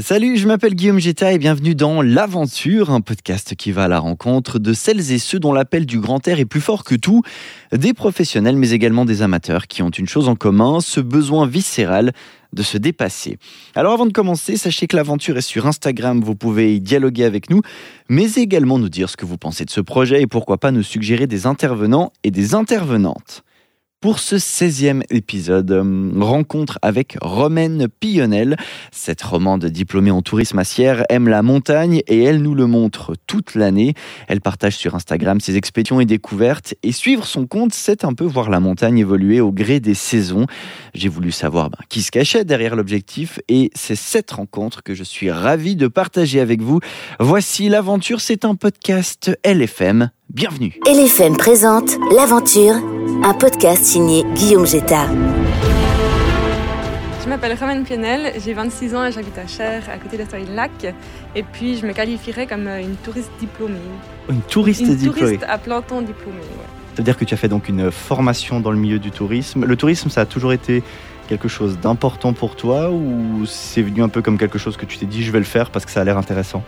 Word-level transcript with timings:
Salut, 0.00 0.36
je 0.38 0.48
m'appelle 0.48 0.74
Guillaume 0.74 0.98
Geta 0.98 1.32
et 1.32 1.38
bienvenue 1.38 1.76
dans 1.76 2.02
L'Aventure, 2.02 2.90
un 2.90 3.00
podcast 3.00 3.54
qui 3.54 3.70
va 3.70 3.84
à 3.84 3.88
la 3.88 4.00
rencontre 4.00 4.58
de 4.58 4.72
celles 4.72 5.12
et 5.12 5.20
ceux 5.20 5.38
dont 5.38 5.52
l'appel 5.52 5.86
du 5.86 6.00
grand 6.00 6.26
air 6.26 6.40
est 6.40 6.46
plus 6.46 6.60
fort 6.60 6.82
que 6.82 6.96
tout, 6.96 7.22
des 7.70 7.94
professionnels 7.94 8.56
mais 8.56 8.70
également 8.70 9.04
des 9.04 9.22
amateurs 9.22 9.68
qui 9.68 9.84
ont 9.84 9.90
une 9.90 10.08
chose 10.08 10.28
en 10.28 10.34
commun, 10.34 10.80
ce 10.80 10.98
besoin 10.98 11.46
viscéral 11.46 12.12
de 12.52 12.62
se 12.64 12.76
dépasser. 12.76 13.38
Alors 13.76 13.92
avant 13.92 14.06
de 14.06 14.12
commencer, 14.12 14.56
sachez 14.56 14.88
que 14.88 14.96
l'aventure 14.96 15.36
est 15.36 15.42
sur 15.42 15.68
Instagram, 15.68 16.20
vous 16.24 16.34
pouvez 16.34 16.74
y 16.74 16.80
dialoguer 16.80 17.22
avec 17.22 17.48
nous, 17.48 17.62
mais 18.08 18.32
également 18.32 18.80
nous 18.80 18.88
dire 18.88 19.08
ce 19.08 19.16
que 19.16 19.26
vous 19.26 19.38
pensez 19.38 19.64
de 19.64 19.70
ce 19.70 19.80
projet 19.80 20.20
et 20.22 20.26
pourquoi 20.26 20.58
pas 20.58 20.72
nous 20.72 20.82
suggérer 20.82 21.28
des 21.28 21.46
intervenants 21.46 22.12
et 22.24 22.32
des 22.32 22.56
intervenantes. 22.56 23.44
Pour 24.04 24.18
ce 24.18 24.36
16e 24.36 25.02
épisode, 25.08 25.72
rencontre 26.20 26.78
avec 26.82 27.16
Romaine 27.22 27.88
Pillonnel. 27.88 28.58
Cette 28.92 29.22
romande 29.22 29.64
diplômée 29.64 30.10
en 30.10 30.20
tourisme 30.20 30.58
à 30.58 30.64
aime 31.08 31.26
la 31.26 31.40
montagne 31.40 32.02
et 32.06 32.22
elle 32.22 32.42
nous 32.42 32.54
le 32.54 32.66
montre 32.66 33.14
toute 33.26 33.54
l'année. 33.54 33.94
Elle 34.28 34.42
partage 34.42 34.76
sur 34.76 34.94
Instagram 34.94 35.40
ses 35.40 35.56
expéditions 35.56 36.00
et 36.00 36.04
découvertes 36.04 36.74
et 36.82 36.92
suivre 36.92 37.24
son 37.24 37.46
compte, 37.46 37.72
c'est 37.72 38.04
un 38.04 38.12
peu 38.12 38.24
voir 38.24 38.50
la 38.50 38.60
montagne 38.60 38.98
évoluer 38.98 39.40
au 39.40 39.52
gré 39.52 39.80
des 39.80 39.94
saisons. 39.94 40.44
J'ai 40.92 41.08
voulu 41.08 41.32
savoir 41.32 41.70
ben, 41.70 41.78
qui 41.88 42.02
se 42.02 42.10
cachait 42.10 42.44
derrière 42.44 42.76
l'objectif 42.76 43.40
et 43.48 43.70
c'est 43.74 43.96
cette 43.96 44.32
rencontre 44.32 44.82
que 44.82 44.92
je 44.92 45.02
suis 45.02 45.30
ravi 45.30 45.76
de 45.76 45.88
partager 45.88 46.40
avec 46.40 46.60
vous. 46.60 46.80
Voici 47.20 47.70
l'aventure, 47.70 48.20
c'est 48.20 48.44
un 48.44 48.54
podcast 48.54 49.30
LFM. 49.46 50.10
Bienvenue. 50.30 50.72
LFM 50.86 51.36
présente 51.36 51.90
L'aventure, 52.16 52.74
un 53.22 53.34
podcast 53.34 53.84
signé 53.84 54.24
Guillaume 54.34 54.66
Jetta. 54.66 55.06
Je 57.22 57.28
m'appelle 57.28 57.56
Romaine 57.58 57.84
Pienel, 57.84 58.32
j'ai 58.44 58.54
26 58.54 58.94
ans 58.94 59.04
et 59.04 59.12
j'habite 59.12 59.38
à 59.38 59.46
Cher, 59.46 59.82
à 59.92 59.98
côté 59.98 60.16
de 60.16 60.56
Lac. 60.56 60.94
Et 61.36 61.42
puis 61.42 61.76
je 61.76 61.86
me 61.86 61.92
qualifierais 61.92 62.46
comme 62.46 62.66
une 62.66 62.96
touriste 62.96 63.30
diplômée. 63.38 63.74
Une 64.28 64.40
touriste 64.40 64.80
une 64.80 64.96
diplômée 64.96 65.20
touriste 65.20 65.44
à 65.46 65.58
planton 65.58 66.00
diplômée, 66.00 66.38
ouais. 66.38 66.66
C'est-à-dire 66.94 67.16
que 67.16 67.24
tu 67.24 67.34
as 67.34 67.36
fait 67.36 67.48
donc 67.48 67.68
une 67.68 67.90
formation 67.90 68.60
dans 68.60 68.70
le 68.70 68.78
milieu 68.78 68.98
du 68.98 69.10
tourisme. 69.10 69.64
Le 69.66 69.76
tourisme, 69.76 70.08
ça 70.08 70.22
a 70.22 70.26
toujours 70.26 70.52
été 70.52 70.82
quelque 71.28 71.48
chose 71.48 71.78
d'important 71.78 72.32
pour 72.32 72.56
toi 72.56 72.90
ou 72.90 73.44
c'est 73.46 73.82
venu 73.82 74.02
un 74.02 74.08
peu 74.08 74.22
comme 74.22 74.38
quelque 74.38 74.58
chose 74.58 74.76
que 74.76 74.86
tu 74.86 74.98
t'es 74.98 75.06
dit 75.06 75.22
je 75.22 75.30
vais 75.32 75.38
le 75.38 75.44
faire 75.44 75.70
parce 75.70 75.84
que 75.84 75.90
ça 75.90 76.00
a 76.00 76.04
l'air 76.04 76.18
intéressant? 76.18 76.62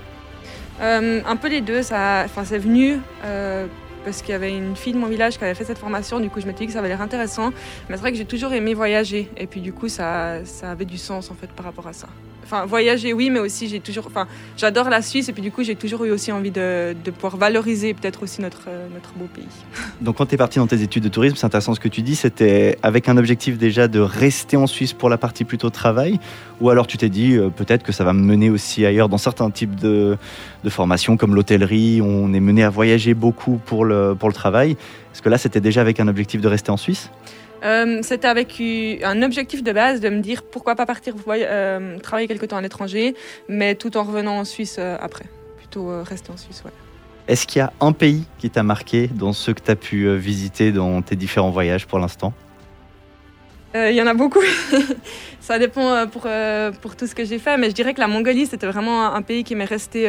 Euh, 0.81 1.21
un 1.27 1.37
peu 1.37 1.49
les 1.49 1.61
deux, 1.61 1.81
enfin, 1.81 2.45
c'est 2.45 2.59
venu 2.59 3.01
euh, 3.25 3.67
parce 4.05 4.23
qu'il 4.23 4.31
y 4.31 4.35
avait 4.35 4.55
une 4.57 4.77
fille 4.77 4.93
de 4.93 4.99
mon 4.99 5.07
village 5.07 5.39
qui 5.39 5.45
avait 5.45 5.55
fait 5.55 5.65
cette 5.65 5.79
formation, 5.79 6.21
du 6.21 6.31
coup 6.31 6.41
je 6.41 6.47
m'étais 6.47 6.61
dit 6.61 6.67
que 6.67 6.73
ça 6.73 6.81
avait 6.81 6.89
l'air 6.89 7.03
intéressant. 7.03 7.51
Mais 7.89 7.97
c'est 7.97 8.03
vrai 8.03 8.13
que 8.13 8.19
j'ai 8.19 8.27
toujours 8.27 8.53
aimé 8.53 8.75
voyager 8.75 9.31
et 9.37 9.47
puis 9.47 9.61
du 9.61 9.73
coup 9.73 9.89
ça, 9.89 10.45
ça 10.45 10.71
avait 10.71 10.85
du 10.85 10.99
sens 10.99 11.31
en 11.31 11.35
fait 11.35 11.51
par 11.51 11.65
rapport 11.65 11.87
à 11.87 11.93
ça. 11.93 12.09
Enfin, 12.47 12.65
voyager, 12.65 13.13
oui, 13.13 13.29
mais 13.29 13.41
aussi 13.41 13.67
j'ai 13.67 13.81
toujours. 13.81 14.05
Enfin, 14.07 14.29
j'adore 14.57 14.89
la 14.89 15.03
Suisse 15.03 15.29
et 15.29 15.33
puis 15.33 15.43
du 15.43 15.51
coup 15.51 15.65
j'ai 15.65 15.75
toujours 15.75 16.05
eu 16.05 16.13
aussi 16.13 16.31
envie 16.31 16.53
de, 16.53 16.95
pouvoir 17.11 17.37
valoriser 17.37 17.93
peut-être 17.93 18.23
aussi 18.23 18.41
notre, 18.41 18.67
euh, 18.69 18.87
notre 18.95 19.13
beau 19.15 19.27
pays. 19.35 19.45
Donc 20.01 20.19
quand 20.19 20.27
tu 20.27 20.37
es 20.37 20.39
parti 20.39 20.61
dans 20.61 20.69
tes 20.69 20.81
études 20.81 21.03
de 21.03 21.09
tourisme, 21.09 21.35
c'est 21.35 21.45
intéressant 21.45 21.75
ce 21.75 21.81
que 21.81 21.89
tu 21.89 22.03
dis, 22.03 22.15
c'était 22.15 22.79
avec 22.83 23.09
un 23.09 23.17
objectif 23.17 23.59
déjà 23.59 23.89
de 23.89 23.99
rester 23.99 24.57
en 24.57 24.69
Suisse 24.69 24.93
pour 24.93 25.09
la 25.09 25.19
partie 25.19 25.43
plutôt 25.43 25.71
travail 25.71 26.21
Ou 26.61 26.71
alors 26.71 26.87
tu 26.87 26.97
t'es 26.97 27.09
dit 27.09 27.35
euh, 27.35 27.49
peut-être 27.49 27.83
que 27.83 27.91
ça 27.91 28.05
va 28.05 28.13
me 28.13 28.23
mener 28.23 28.49
aussi 28.49 28.87
ailleurs 28.87 29.09
dans 29.09 29.19
certains 29.19 29.51
types 29.51 29.75
de, 29.75 30.17
de 30.63 30.71
formations 30.71 31.17
comme 31.17 31.35
l'hôtellerie, 31.35 32.01
on 32.01 32.33
est 32.33 32.41
mené 32.41 32.63
à 32.63 32.71
voyager 32.71 33.15
beaucoup 33.15 33.61
pour 33.65 33.85
le, 33.85 34.15
pour 34.17 34.29
le 34.29 34.35
travail. 34.35 34.77
Est-ce 35.13 35.21
que 35.21 35.29
là 35.29 35.39
c'était 35.39 35.61
déjà 35.61 35.81
avec 35.81 35.99
un 35.99 36.07
objectif 36.07 36.41
de 36.41 36.49
rester 36.49 36.71
en 36.71 36.77
Suisse? 36.77 37.11
Euh, 37.65 38.01
C'était 38.03 38.29
avec 38.29 38.61
un 39.03 39.23
objectif 39.23 39.63
de 39.63 39.73
base 39.73 40.01
de 40.01 40.09
me 40.09 40.21
dire 40.21 40.43
pourquoi 40.43 40.75
pas 40.75 40.87
partir 40.87 41.15
euh, 41.29 41.99
travailler 41.99 42.29
quelque 42.29 42.47
temps 42.47 42.57
à 42.57 42.61
l'étranger, 42.61 43.15
mais 43.49 43.75
tout 43.75 43.97
en 43.97 44.03
revenant 44.03 44.39
en 44.39 44.45
Suisse 44.45 44.77
euh, 44.79 44.97
après. 45.01 45.27
Plutôt 45.57 46.03
rester 46.03 46.31
en 46.31 46.37
Suisse, 46.37 46.63
ouais. 46.65 46.73
Est-ce 47.29 47.47
qu'il 47.47 47.59
y 47.59 47.63
a 47.63 47.73
un 47.81 47.93
pays 47.93 48.25
qui 48.39 48.51
t'a 48.51 48.63
marqué 48.63 49.09
dans 49.09 49.33
ceux 49.33 49.53
que 49.53 49.61
tu 49.61 49.71
as 49.71 49.77
pu 49.77 50.17
visiter 50.17 50.71
dans 50.71 51.03
tes 51.03 51.17
différents 51.17 51.51
voyages 51.51 51.87
pour 51.87 51.99
l'instant? 51.99 52.33
Il 53.75 53.93
y 53.93 54.01
en 54.01 54.07
a 54.07 54.15
beaucoup. 54.15 54.41
ça 55.41 55.59
dépend 55.59 56.07
pour, 56.07 56.29
pour 56.81 56.97
tout 56.97 57.07
ce 57.07 57.15
que 57.15 57.25
j'ai 57.25 57.39
fait, 57.39 57.59
mais 57.59 57.69
je 57.69 57.75
dirais 57.75 57.93
que 57.95 58.01
la 58.01 58.07
Mongolie, 58.07 58.47
c'était 58.47 58.67
vraiment 58.67 59.13
un, 59.13 59.21
pays 59.23 59.45
qui 59.45 59.55
m'est 59.57 59.65
resté, 59.65 60.09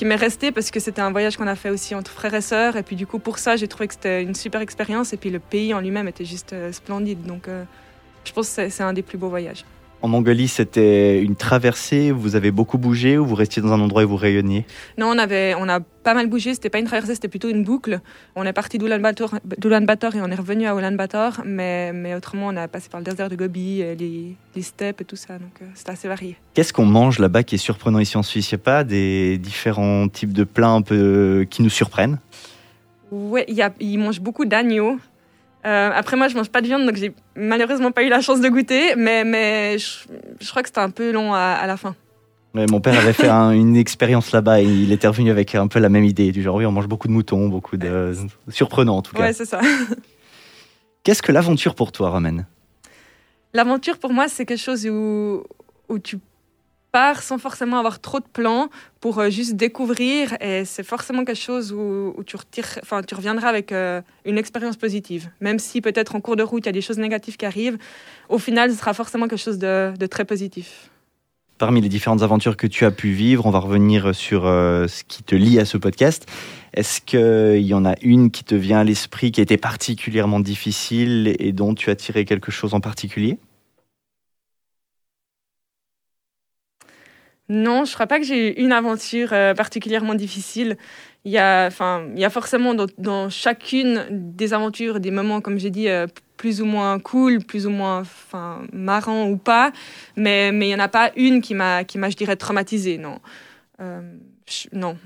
qui 0.00 0.06
m'est 0.06 0.16
resté 0.16 0.50
parce 0.50 0.70
que 0.70 0.80
c'était 0.80 1.02
un 1.02 1.10
voyage 1.10 1.36
qu'on 1.36 1.46
a 1.46 1.54
fait 1.54 1.68
aussi 1.68 1.94
entre 1.94 2.10
frères 2.10 2.32
et 2.32 2.40
sœurs. 2.40 2.76
Et 2.76 2.82
puis 2.82 2.96
du 2.96 3.06
coup, 3.06 3.18
pour 3.18 3.36
ça, 3.38 3.56
j'ai 3.56 3.68
trouvé 3.68 3.86
que 3.86 3.92
c'était 3.92 4.22
une 4.22 4.34
super 4.34 4.62
expérience. 4.62 5.12
Et 5.12 5.18
puis 5.18 5.28
le 5.28 5.40
pays 5.40 5.74
en 5.74 5.80
lui-même 5.80 6.08
était 6.08 6.24
juste 6.24 6.54
euh, 6.54 6.72
splendide. 6.72 7.26
Donc 7.26 7.48
euh, 7.48 7.64
je 8.24 8.32
pense 8.32 8.48
que 8.48 8.54
c'est- 8.54 8.70
c'est 8.70 8.82
un 8.82 8.94
des 8.94 9.02
plus 9.02 9.18
beaux 9.18 9.28
voyages. 9.28 9.62
En 10.02 10.08
Mongolie, 10.08 10.48
c'était 10.48 11.22
une 11.22 11.36
traversée, 11.36 12.10
vous 12.10 12.34
avez 12.34 12.50
beaucoup 12.50 12.78
bougé 12.78 13.18
ou 13.18 13.26
vous 13.26 13.34
restiez 13.34 13.60
dans 13.60 13.72
un 13.74 13.80
endroit 13.80 14.00
et 14.00 14.06
vous 14.06 14.16
rayonniez? 14.16 14.64
Non, 14.96 15.08
on, 15.08 15.18
avait, 15.18 15.54
on 15.58 15.68
a 15.68 15.80
pas 15.80 16.14
mal 16.14 16.26
bougé. 16.26 16.54
C'était 16.54 16.70
pas 16.70 16.78
une 16.78 16.86
traversée, 16.86 17.14
c'était 17.14 17.28
plutôt 17.28 17.50
une 17.50 17.64
boucle. 17.64 18.00
On 18.34 18.44
est 18.46 18.52
parti 18.54 18.78
d'Ulaanbaatar 18.78 20.16
et 20.16 20.20
on 20.22 20.30
est 20.30 20.34
revenu 20.34 20.66
à 20.66 20.74
Ulaanbaatar. 20.74 21.42
Mais, 21.44 21.92
mais 21.92 22.14
autrement, 22.14 22.46
on 22.46 22.56
a 22.56 22.66
passé 22.66 22.88
par 22.88 23.00
le 23.00 23.04
désert 23.04 23.28
de 23.28 23.36
Gobi, 23.36 23.82
euh, 23.82 23.94
les, 23.94 24.36
les 24.56 24.62
steppes 24.62 25.02
et 25.02 25.04
tout 25.04 25.16
ça. 25.16 25.34
Donc 25.34 25.52
euh, 25.60 25.66
c'était 25.74 25.90
assez 25.92 26.08
varié. 26.08 26.36
Qu'est-ce 26.54 26.72
qu'on 26.72 26.86
mange 26.86 27.18
là-bas 27.18 27.42
qui 27.42 27.56
est 27.56 27.58
surprenant 27.58 27.98
ici 27.98 28.16
en 28.16 28.22
Suisse? 28.22 28.50
Il 28.52 28.54
n'y 28.54 28.60
a 28.62 28.64
pas 28.64 28.84
des 28.84 29.36
différents 29.36 30.08
types 30.08 30.32
de 30.32 30.44
plats 30.44 30.70
un 30.70 30.80
peu 30.82 30.94
euh, 30.96 31.44
qui 31.44 31.62
nous 31.62 31.68
surprennent? 31.68 32.18
Ouais, 33.10 33.44
y 33.48 33.60
a- 33.60 33.74
ils 33.80 33.98
mangent 33.98 34.20
beaucoup 34.22 34.46
d'agneau. 34.46 34.98
Euh, 35.66 35.90
après, 35.94 36.16
moi, 36.16 36.28
je 36.28 36.36
mange 36.36 36.48
pas 36.48 36.60
de 36.62 36.66
viande, 36.66 36.86
donc 36.86 36.96
j'ai 36.96 37.12
malheureusement 37.36 37.90
pas 37.92 38.02
eu 38.02 38.08
la 38.08 38.20
chance 38.20 38.40
de 38.40 38.48
goûter. 38.48 38.94
Mais, 38.96 39.24
mais 39.24 39.78
je, 39.78 40.06
je 40.40 40.48
crois 40.50 40.62
que 40.62 40.68
c'était 40.68 40.80
un 40.80 40.90
peu 40.90 41.12
long 41.12 41.34
à, 41.34 41.38
à 41.40 41.66
la 41.66 41.76
fin. 41.76 41.94
Ouais, 42.54 42.66
Mon 42.68 42.80
père 42.80 42.98
avait 42.98 43.12
fait 43.12 43.28
un- 43.28 43.52
une 43.52 43.76
expérience 43.76 44.32
là-bas 44.32 44.60
et 44.60 44.64
il 44.64 44.90
était 44.90 45.06
revenu 45.06 45.30
avec 45.30 45.54
un 45.54 45.68
peu 45.68 45.78
la 45.78 45.88
même 45.88 46.04
idée, 46.04 46.32
du 46.32 46.42
genre 46.42 46.56
oui, 46.56 46.66
on 46.66 46.72
mange 46.72 46.88
beaucoup 46.88 47.06
de 47.06 47.12
moutons, 47.12 47.48
beaucoup 47.48 47.76
de... 47.76 48.12
Surprenant 48.48 48.96
en 48.96 49.02
tout 49.02 49.14
cas. 49.14 49.22
Ouais, 49.22 49.32
c'est 49.32 49.44
ça. 49.44 49.60
Qu'est-ce 51.04 51.22
que 51.22 51.32
l'aventure 51.32 51.74
pour 51.74 51.92
toi, 51.92 52.10
Romaine? 52.10 52.46
L'aventure, 53.54 53.98
pour 53.98 54.12
moi, 54.12 54.28
c'est 54.28 54.44
quelque 54.46 54.60
chose 54.60 54.86
où, 54.86 55.42
où 55.88 55.98
tu 55.98 56.18
pars 56.92 57.22
sans 57.22 57.38
forcément 57.38 57.78
avoir 57.78 58.00
trop 58.00 58.20
de 58.20 58.26
plans 58.32 58.68
pour 59.00 59.18
euh, 59.18 59.30
juste 59.30 59.54
découvrir. 59.54 60.34
Et 60.40 60.64
c'est 60.64 60.82
forcément 60.82 61.24
quelque 61.24 61.40
chose 61.40 61.72
où, 61.72 62.14
tu, 62.24 62.36
reviendras 63.14 63.48
avec 63.48 63.72
euh, 63.72 64.00
une 64.24 64.38
expérience 64.38 64.76
positive. 64.76 65.30
Même 65.40 65.58
si 65.58 65.80
peut-être 65.80 66.14
en 66.14 66.20
cours 66.20 66.36
de 66.36 66.42
route, 66.42 66.64
il 66.64 66.68
y 66.68 66.70
a 66.70 66.72
des 66.72 66.80
choses 66.80 66.98
négatives 66.98 67.36
qui 67.36 67.46
arrivent, 67.46 67.78
au 68.28 68.38
final, 68.38 68.70
ce 68.70 68.78
sera 68.78 68.94
forcément 68.94 69.28
quelque 69.28 69.38
chose 69.38 69.58
de, 69.58 69.92
de 69.98 70.06
très 70.06 70.24
positif. 70.24 70.90
Parmi 71.60 71.82
les 71.82 71.90
différentes 71.90 72.22
aventures 72.22 72.56
que 72.56 72.66
tu 72.66 72.86
as 72.86 72.90
pu 72.90 73.10
vivre, 73.10 73.44
on 73.44 73.50
va 73.50 73.58
revenir 73.58 74.14
sur 74.14 74.46
euh, 74.46 74.88
ce 74.88 75.04
qui 75.04 75.22
te 75.22 75.34
lie 75.34 75.58
à 75.58 75.66
ce 75.66 75.76
podcast. 75.76 76.26
Est-ce 76.72 77.02
qu'il 77.02 77.66
y 77.66 77.74
en 77.74 77.84
a 77.84 77.96
une 78.00 78.30
qui 78.30 78.44
te 78.44 78.54
vient 78.54 78.78
à 78.78 78.84
l'esprit, 78.84 79.30
qui 79.30 79.40
a 79.40 79.42
été 79.42 79.58
particulièrement 79.58 80.40
difficile 80.40 81.36
et 81.38 81.52
dont 81.52 81.74
tu 81.74 81.90
as 81.90 81.96
tiré 81.96 82.24
quelque 82.24 82.50
chose 82.50 82.72
en 82.72 82.80
particulier? 82.80 83.38
Non, 87.50 87.84
je 87.84 87.92
crois 87.94 88.06
pas 88.06 88.18
que 88.20 88.24
j'ai 88.24 88.60
eu 88.60 88.62
une 88.64 88.70
aventure 88.72 89.30
euh, 89.32 89.54
particulièrement 89.54 90.14
difficile. 90.14 90.76
Il 91.24 91.32
y 91.32 91.36
a, 91.38 91.66
enfin, 91.66 92.04
il 92.14 92.20
y 92.20 92.24
a 92.24 92.30
forcément 92.30 92.74
dans, 92.74 92.86
dans 92.96 93.28
chacune 93.28 94.06
des 94.10 94.54
aventures 94.54 95.00
des 95.00 95.10
moments, 95.10 95.40
comme 95.40 95.58
j'ai 95.58 95.70
dit, 95.70 95.88
euh, 95.88 96.06
plus 96.36 96.62
ou 96.62 96.64
moins 96.64 96.98
cool, 97.00 97.40
plus 97.44 97.66
ou 97.66 97.70
moins, 97.70 98.00
enfin, 98.00 98.62
marrant 98.72 99.28
ou 99.28 99.36
pas. 99.36 99.72
Mais 100.16 100.52
mais 100.52 100.68
il 100.68 100.70
y 100.70 100.74
en 100.74 100.78
a 100.78 100.88
pas 100.88 101.10
une 101.16 101.42
qui 101.42 101.54
m'a, 101.54 101.82
qui 101.84 101.98
m'a, 101.98 102.08
je 102.08 102.16
dirais, 102.16 102.36
traumatisée. 102.36 102.96
Non, 102.98 103.18
Euh, 103.80 104.00
je- 104.48 104.68
non. 104.72 104.96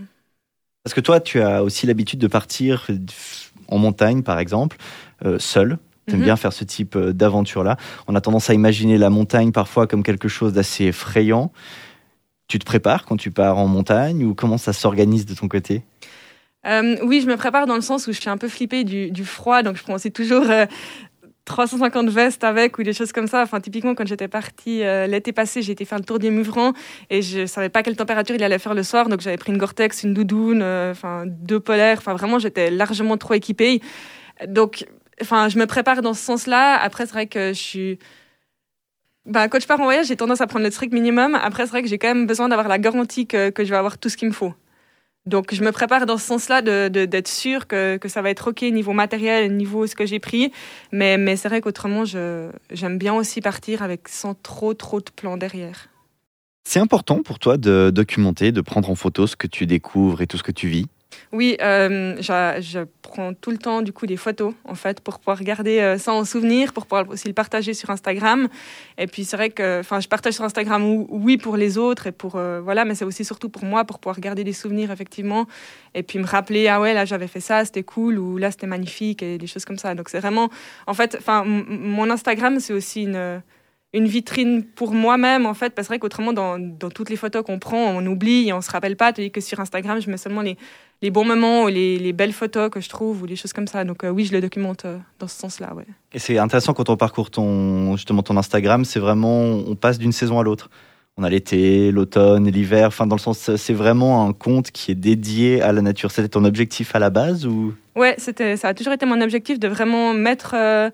Parce 0.82 0.92
que 0.94 1.00
toi, 1.00 1.20
tu 1.20 1.40
as 1.40 1.62
aussi 1.64 1.86
l'habitude 1.86 2.18
de 2.20 2.26
partir 2.26 2.86
en 3.68 3.78
montagne, 3.78 4.22
par 4.22 4.38
exemple, 4.38 4.76
seul. 5.38 5.78
Tu 6.06 6.12
aimes 6.12 6.18
Mhm. 6.20 6.24
bien 6.24 6.36
faire 6.36 6.52
ce 6.52 6.64
type 6.64 6.98
d'aventure-là. 6.98 7.78
On 8.06 8.14
a 8.14 8.20
tendance 8.20 8.50
à 8.50 8.54
imaginer 8.54 8.98
la 8.98 9.08
montagne 9.08 9.52
parfois 9.52 9.86
comme 9.86 10.02
quelque 10.02 10.28
chose 10.28 10.52
d'assez 10.52 10.84
effrayant. 10.84 11.50
Tu 12.48 12.58
te 12.58 12.64
prépares 12.64 13.04
quand 13.04 13.16
tu 13.16 13.30
pars 13.30 13.58
en 13.58 13.66
montagne 13.66 14.24
ou 14.24 14.34
comment 14.34 14.58
ça 14.58 14.72
s'organise 14.72 15.26
de 15.26 15.34
ton 15.34 15.48
côté? 15.48 15.82
Euh, 16.66 16.96
oui, 17.02 17.20
je 17.20 17.26
me 17.26 17.36
prépare 17.36 17.66
dans 17.66 17.74
le 17.74 17.80
sens 17.80 18.06
où 18.06 18.12
je 18.12 18.20
suis 18.20 18.30
un 18.30 18.38
peu 18.38 18.48
flippée 18.48 18.84
du, 18.84 19.24
froid, 19.24 19.62
donc 19.62 19.76
je 19.76 19.82
prends 19.82 19.94
aussi 19.94 20.12
toujours 20.12 20.48
euh, 20.50 20.66
350 21.44 22.08
vestes 22.08 22.44
avec 22.44 22.78
ou 22.78 22.82
des 22.82 22.92
choses 22.92 23.12
comme 23.12 23.26
ça. 23.26 23.42
Enfin, 23.42 23.60
typiquement, 23.60 23.94
quand 23.94 24.06
j'étais 24.06 24.28
partie 24.28 24.82
euh, 24.82 25.06
l'été 25.06 25.32
passé, 25.32 25.62
j'ai 25.62 25.72
été 25.72 25.84
faire 25.84 25.98
le 25.98 26.04
tour 26.04 26.18
des 26.18 26.30
Mouvrants 26.30 26.72
et 27.10 27.22
je 27.22 27.46
savais 27.46 27.68
pas 27.68 27.82
quelle 27.82 27.96
température 27.96 28.34
il 28.34 28.42
allait 28.42 28.58
faire 28.58 28.74
le 28.74 28.82
soir, 28.82 29.08
donc 29.08 29.20
j'avais 29.20 29.36
pris 29.36 29.52
une 29.52 29.58
Gore-Tex, 29.58 30.04
une 30.04 30.14
doudoune, 30.14 30.62
euh, 30.62 30.94
deux 31.26 31.60
polaires. 31.60 31.98
Enfin, 31.98 32.14
vraiment, 32.14 32.38
j'étais 32.38 32.70
largement 32.70 33.16
trop 33.16 33.34
équipée. 33.34 33.80
Donc, 34.48 34.86
enfin, 35.20 35.48
je 35.48 35.58
me 35.58 35.66
prépare 35.66 36.02
dans 36.02 36.14
ce 36.14 36.22
sens-là. 36.24 36.78
Après, 36.80 37.06
c'est 37.06 37.12
vrai 37.12 37.26
que 37.26 37.48
je 37.48 37.60
suis 37.60 37.98
bah, 39.26 39.48
quand 39.48 39.60
je 39.60 39.66
pars 39.66 39.80
en 39.80 39.84
voyage, 39.84 40.06
j'ai 40.06 40.16
tendance 40.16 40.40
à 40.40 40.46
prendre 40.46 40.64
le 40.64 40.70
strict 40.70 40.92
minimum. 40.92 41.34
Après, 41.34 41.64
c'est 41.64 41.70
vrai 41.70 41.82
que 41.82 41.88
j'ai 41.88 41.98
quand 41.98 42.08
même 42.08 42.26
besoin 42.26 42.48
d'avoir 42.48 42.68
la 42.68 42.78
garantie 42.78 43.26
que, 43.26 43.50
que 43.50 43.64
je 43.64 43.70
vais 43.70 43.76
avoir 43.76 43.98
tout 43.98 44.08
ce 44.08 44.16
qu'il 44.16 44.28
me 44.28 44.34
faut. 44.34 44.54
Donc, 45.26 45.54
je 45.54 45.62
me 45.62 45.72
prépare 45.72 46.04
dans 46.04 46.18
ce 46.18 46.26
sens-là 46.26 46.60
de- 46.60 46.88
de- 46.88 47.06
d'être 47.06 47.28
sûre 47.28 47.66
que, 47.66 47.96
que 47.96 48.08
ça 48.08 48.20
va 48.20 48.28
être 48.28 48.50
OK 48.50 48.60
niveau 48.62 48.92
matériel, 48.92 49.56
niveau 49.56 49.86
ce 49.86 49.94
que 49.94 50.04
j'ai 50.04 50.18
pris. 50.18 50.52
Mais, 50.92 51.16
mais 51.16 51.36
c'est 51.36 51.48
vrai 51.48 51.62
qu'autrement, 51.62 52.04
j'aime 52.04 52.98
bien 52.98 53.14
aussi 53.14 53.40
partir 53.40 53.82
avec 53.82 54.08
sans 54.08 54.34
trop, 54.34 54.74
trop 54.74 55.00
de 55.00 55.10
plans 55.16 55.38
derrière. 55.38 55.88
C'est 56.68 56.80
important 56.80 57.22
pour 57.22 57.38
toi 57.38 57.56
de 57.56 57.90
documenter, 57.94 58.52
de 58.52 58.60
prendre 58.60 58.90
en 58.90 58.94
photo 58.94 59.26
ce 59.26 59.36
que 59.36 59.46
tu 59.46 59.66
découvres 59.66 60.20
et 60.20 60.26
tout 60.26 60.36
ce 60.36 60.42
que 60.42 60.52
tu 60.52 60.68
vis? 60.68 60.86
Oui, 61.32 61.56
euh, 61.60 62.16
je, 62.18 62.60
je, 62.60 62.80
prends 63.02 63.34
tout 63.34 63.50
le 63.50 63.58
temps 63.58 63.82
du 63.82 63.92
coup 63.92 64.06
des 64.06 64.16
photos 64.16 64.54
en 64.64 64.74
fait 64.74 65.00
pour 65.00 65.18
pouvoir 65.18 65.42
garder 65.42 65.80
euh, 65.80 65.98
ça 65.98 66.12
en 66.12 66.24
souvenir, 66.24 66.72
pour 66.72 66.86
pouvoir 66.86 67.08
aussi 67.08 67.28
le 67.28 67.34
partager 67.34 67.74
sur 67.74 67.90
Instagram. 67.90 68.48
Et 68.98 69.06
puis 69.06 69.24
c'est 69.24 69.36
vrai 69.36 69.50
que, 69.50 69.80
enfin, 69.80 70.00
je 70.00 70.08
partage 70.08 70.34
sur 70.34 70.44
Instagram 70.44 70.82
oui 71.08 71.36
pour 71.36 71.56
les 71.56 71.78
autres 71.78 72.06
et 72.06 72.12
pour 72.12 72.36
euh, 72.36 72.60
voilà, 72.62 72.84
mais 72.84 72.94
c'est 72.94 73.04
aussi 73.04 73.24
surtout 73.24 73.48
pour 73.48 73.64
moi 73.64 73.84
pour 73.84 73.98
pouvoir 73.98 74.20
garder 74.20 74.44
des 74.44 74.52
souvenirs 74.52 74.90
effectivement 74.90 75.46
et 75.94 76.02
puis 76.02 76.18
me 76.18 76.26
rappeler 76.26 76.68
ah 76.68 76.80
ouais 76.80 76.94
là 76.94 77.04
j'avais 77.04 77.28
fait 77.28 77.40
ça, 77.40 77.64
c'était 77.64 77.82
cool 77.82 78.18
ou 78.18 78.38
là 78.38 78.50
c'était 78.50 78.66
magnifique 78.66 79.22
et 79.22 79.38
des 79.38 79.46
choses 79.46 79.64
comme 79.64 79.78
ça. 79.78 79.94
Donc 79.94 80.08
c'est 80.08 80.20
vraiment, 80.20 80.48
en 80.86 80.94
fait, 80.94 81.16
enfin 81.18 81.44
mon 81.44 82.10
Instagram 82.10 82.60
c'est 82.60 82.72
aussi 82.72 83.02
une 83.02 83.42
une 83.94 84.08
vitrine 84.08 84.64
pour 84.64 84.92
moi-même, 84.92 85.46
en 85.46 85.54
fait, 85.54 85.72
parce 85.72 85.86
que 85.86 85.96
qu'autrement, 85.96 86.32
dans, 86.32 86.58
dans, 86.58 86.90
toutes 86.90 87.10
les 87.10 87.16
photos 87.16 87.44
qu'on 87.44 87.60
prend, 87.60 87.78
on 87.78 88.04
oublie 88.06 88.48
et 88.48 88.52
on 88.52 88.60
se 88.60 88.70
rappelle 88.70 88.96
pas. 88.96 89.12
Tandis 89.12 89.30
que 89.30 89.40
sur 89.40 89.60
Instagram, 89.60 90.00
je 90.00 90.10
mets 90.10 90.16
seulement 90.16 90.42
les, 90.42 90.56
les 91.00 91.10
bons 91.10 91.24
moments 91.24 91.62
ou 91.62 91.68
les, 91.68 91.98
les, 91.98 92.12
belles 92.12 92.32
photos 92.32 92.70
que 92.70 92.80
je 92.80 92.88
trouve 92.88 93.22
ou 93.22 93.26
des 93.28 93.36
choses 93.36 93.52
comme 93.52 93.68
ça. 93.68 93.84
Donc 93.84 94.02
euh, 94.02 94.10
oui, 94.10 94.24
je 94.24 94.32
le 94.32 94.40
documente 94.40 94.84
euh, 94.84 94.98
dans 95.20 95.28
ce 95.28 95.38
sens-là. 95.38 95.74
Ouais. 95.74 95.86
Et 96.12 96.18
c'est 96.18 96.38
intéressant 96.38 96.74
quand 96.74 96.90
on 96.90 96.96
parcourt 96.96 97.30
ton, 97.30 97.96
justement 97.96 98.24
ton 98.24 98.36
Instagram, 98.36 98.84
c'est 98.84 98.98
vraiment, 98.98 99.42
on 99.42 99.76
passe 99.76 99.98
d'une 99.98 100.12
saison 100.12 100.40
à 100.40 100.42
l'autre. 100.42 100.70
On 101.16 101.22
a 101.22 101.30
l'été, 101.30 101.92
l'automne, 101.92 102.50
l'hiver, 102.50 102.88
enfin 102.88 103.06
dans 103.06 103.14
le 103.14 103.20
sens, 103.20 103.54
c'est 103.54 103.72
vraiment 103.72 104.26
un 104.26 104.32
compte 104.32 104.72
qui 104.72 104.90
est 104.90 104.96
dédié 104.96 105.62
à 105.62 105.70
la 105.70 105.82
nature. 105.82 106.10
C'était 106.10 106.28
ton 106.28 106.44
objectif 106.44 106.96
à 106.96 106.98
la 106.98 107.10
base 107.10 107.46
ou? 107.46 107.72
Ouais, 107.94 108.16
c'était, 108.18 108.56
ça 108.56 108.68
a 108.68 108.74
toujours 108.74 108.92
été 108.92 109.06
mon 109.06 109.20
objectif 109.20 109.60
de 109.60 109.68
vraiment 109.68 110.14
mettre... 110.14 110.54
Euh, 110.56 110.90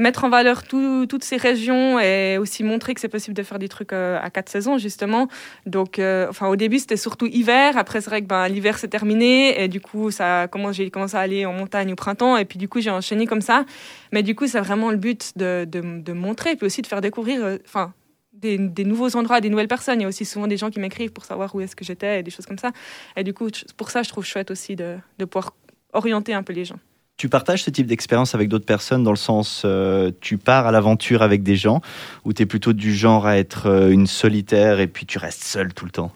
mettre 0.00 0.24
en 0.24 0.30
valeur 0.30 0.64
toutes 0.64 1.22
ces 1.24 1.36
régions 1.36 2.00
et 2.00 2.38
aussi 2.38 2.64
montrer 2.64 2.94
que 2.94 3.00
c'est 3.00 3.08
possible 3.08 3.36
de 3.36 3.42
faire 3.42 3.58
des 3.58 3.68
trucs 3.68 3.92
euh, 3.92 4.18
à 4.20 4.30
quatre 4.30 4.48
saisons 4.48 4.78
justement. 4.78 5.28
Donc, 5.66 5.98
euh, 5.98 6.26
enfin 6.28 6.48
au 6.48 6.56
début 6.56 6.78
c'était 6.78 6.96
surtout 6.96 7.26
hiver. 7.26 7.76
Après 7.76 8.00
c'est 8.00 8.10
vrai 8.10 8.22
que 8.22 8.26
ben, 8.26 8.48
l'hiver 8.48 8.78
s'est 8.78 8.88
terminé 8.88 9.62
et 9.62 9.68
du 9.68 9.80
coup 9.80 10.10
ça 10.10 10.48
j'ai 10.72 10.90
commencé 10.90 11.16
à 11.16 11.20
aller 11.20 11.46
en 11.46 11.52
montagne 11.52 11.92
au 11.92 11.96
printemps 11.96 12.36
et 12.36 12.44
puis 12.44 12.58
du 12.58 12.68
coup 12.68 12.80
j'ai 12.80 12.90
enchaîné 12.90 13.26
comme 13.26 13.42
ça. 13.42 13.64
Mais 14.12 14.22
du 14.22 14.34
coup 14.34 14.46
c'est 14.46 14.60
vraiment 14.60 14.90
le 14.90 14.96
but 14.96 15.32
de, 15.36 15.66
de, 15.66 16.12
montrer 16.12 16.52
et 16.52 16.56
puis 16.56 16.66
aussi 16.66 16.82
de 16.82 16.86
faire 16.86 17.00
découvrir. 17.00 17.44
Euh, 17.44 17.58
enfin 17.66 17.92
des, 18.32 18.56
des, 18.56 18.84
nouveaux 18.84 19.16
endroits, 19.16 19.42
des 19.42 19.50
nouvelles 19.50 19.68
personnes. 19.68 20.00
Il 20.00 20.04
y 20.04 20.06
a 20.06 20.08
aussi 20.08 20.24
souvent 20.24 20.46
des 20.46 20.56
gens 20.56 20.70
qui 20.70 20.80
m'écrivent 20.80 21.12
pour 21.12 21.26
savoir 21.26 21.54
où 21.54 21.60
est-ce 21.60 21.76
que 21.76 21.84
j'étais 21.84 22.20
et 22.20 22.22
des 22.22 22.30
choses 22.30 22.46
comme 22.46 22.56
ça. 22.56 22.70
Et 23.14 23.22
du 23.22 23.34
coup, 23.34 23.48
pour 23.76 23.90
ça, 23.90 24.02
je 24.02 24.08
trouve 24.08 24.24
chouette 24.24 24.50
aussi 24.50 24.76
de, 24.76 24.96
de 25.18 25.24
pouvoir 25.26 25.52
orienter 25.92 26.32
un 26.32 26.42
peu 26.42 26.54
les 26.54 26.64
gens. 26.64 26.78
Tu 27.20 27.28
partages 27.28 27.62
ce 27.62 27.68
type 27.68 27.86
d'expérience 27.86 28.34
avec 28.34 28.48
d'autres 28.48 28.64
personnes 28.64 29.04
dans 29.04 29.10
le 29.10 29.16
sens, 29.16 29.64
euh, 29.66 30.10
tu 30.22 30.38
pars 30.38 30.66
à 30.66 30.72
l'aventure 30.72 31.20
avec 31.20 31.42
des 31.42 31.54
gens 31.54 31.82
ou 32.24 32.32
tu 32.32 32.44
es 32.44 32.46
plutôt 32.46 32.72
du 32.72 32.94
genre 32.94 33.26
à 33.26 33.36
être 33.36 33.66
euh, 33.66 33.90
une 33.90 34.06
solitaire 34.06 34.80
et 34.80 34.86
puis 34.86 35.04
tu 35.04 35.18
restes 35.18 35.42
seule 35.42 35.74
tout 35.74 35.84
le 35.84 35.90
temps? 35.90 36.12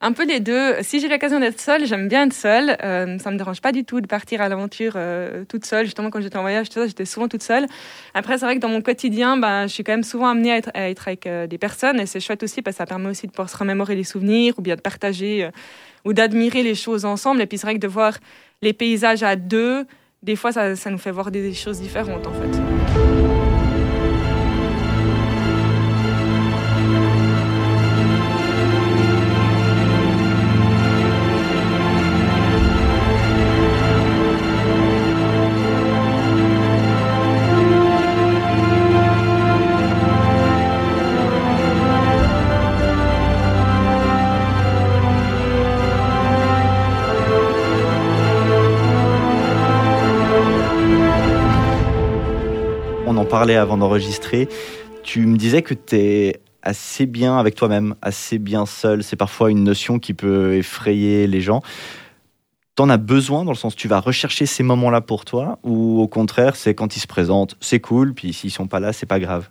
Un 0.00 0.10
peu 0.10 0.26
les 0.26 0.40
deux. 0.40 0.74
Si 0.82 0.98
j'ai 0.98 1.06
l'occasion 1.06 1.38
d'être 1.38 1.60
seule, 1.60 1.86
j'aime 1.86 2.08
bien 2.08 2.26
être 2.26 2.32
seule. 2.32 2.76
Euh, 2.82 3.18
ça 3.20 3.30
me 3.30 3.36
dérange 3.36 3.60
pas 3.60 3.70
du 3.70 3.84
tout 3.84 4.00
de 4.00 4.08
partir 4.08 4.40
à 4.40 4.48
l'aventure 4.48 4.94
euh, 4.96 5.44
toute 5.48 5.64
seule. 5.64 5.84
Justement, 5.84 6.10
quand 6.10 6.20
j'étais 6.20 6.38
en 6.38 6.42
voyage, 6.42 6.66
j'étais 6.74 7.04
souvent 7.04 7.28
toute 7.28 7.44
seule. 7.44 7.66
Après, 8.12 8.36
c'est 8.36 8.44
vrai 8.44 8.56
que 8.56 8.60
dans 8.60 8.68
mon 8.68 8.82
quotidien, 8.82 9.36
ben, 9.36 9.68
je 9.68 9.72
suis 9.72 9.84
quand 9.84 9.92
même 9.92 10.02
souvent 10.02 10.26
amenée 10.26 10.60
à 10.74 10.88
être, 10.88 11.06
avec 11.06 11.28
des 11.48 11.58
personnes. 11.58 12.00
Et 12.00 12.06
c'est 12.06 12.18
chouette 12.18 12.42
aussi 12.42 12.62
parce 12.62 12.74
que 12.74 12.78
ça 12.78 12.86
permet 12.86 13.10
aussi 13.10 13.28
de 13.28 13.30
pouvoir 13.30 13.48
se 13.48 13.56
remémorer 13.56 13.94
les 13.94 14.02
souvenirs 14.02 14.54
ou 14.58 14.62
bien 14.62 14.74
de 14.74 14.80
partager 14.80 15.48
ou 16.04 16.12
d'admirer 16.12 16.64
les 16.64 16.74
choses 16.74 17.04
ensemble. 17.04 17.40
Et 17.40 17.46
puis, 17.46 17.58
c'est 17.58 17.68
vrai 17.68 17.74
que 17.74 17.78
de 17.80 17.86
voir 17.86 18.14
les 18.60 18.72
paysages 18.72 19.22
à 19.22 19.36
deux, 19.36 19.86
des 20.22 20.36
fois, 20.36 20.52
ça, 20.52 20.90
nous 20.90 20.98
fait 20.98 21.10
voir 21.10 21.30
des 21.30 21.52
choses 21.52 21.80
différentes 21.80 22.26
en 22.26 22.32
fait. 22.32 22.81
Avant 53.50 53.76
d'enregistrer, 53.76 54.48
tu 55.02 55.26
me 55.26 55.36
disais 55.36 55.62
que 55.62 55.74
tu 55.74 55.96
es 55.96 56.40
assez 56.62 57.06
bien 57.06 57.38
avec 57.38 57.56
toi-même, 57.56 57.96
assez 58.02 58.38
bien 58.38 58.66
seul. 58.66 59.02
C'est 59.02 59.16
parfois 59.16 59.50
une 59.50 59.64
notion 59.64 59.98
qui 59.98 60.14
peut 60.14 60.54
effrayer 60.54 61.26
les 61.26 61.40
gens. 61.40 61.60
T'en 62.76 62.88
as 62.88 62.96
besoin 62.96 63.44
dans 63.44 63.50
le 63.50 63.56
sens 63.56 63.76
tu 63.76 63.88
vas 63.88 64.00
rechercher 64.00 64.46
ces 64.46 64.62
moments-là 64.62 65.00
pour 65.02 65.24
toi 65.24 65.58
ou 65.62 66.00
au 66.00 66.08
contraire 66.08 66.56
c'est 66.56 66.74
quand 66.74 66.96
ils 66.96 67.00
se 67.00 67.06
présentent, 67.06 67.54
c'est 67.60 67.80
cool, 67.80 68.14
puis 68.14 68.32
s'ils 68.32 68.50
sont 68.50 68.66
pas 68.66 68.80
là, 68.80 68.94
c'est 68.94 69.06
pas 69.06 69.20
grave? 69.20 69.48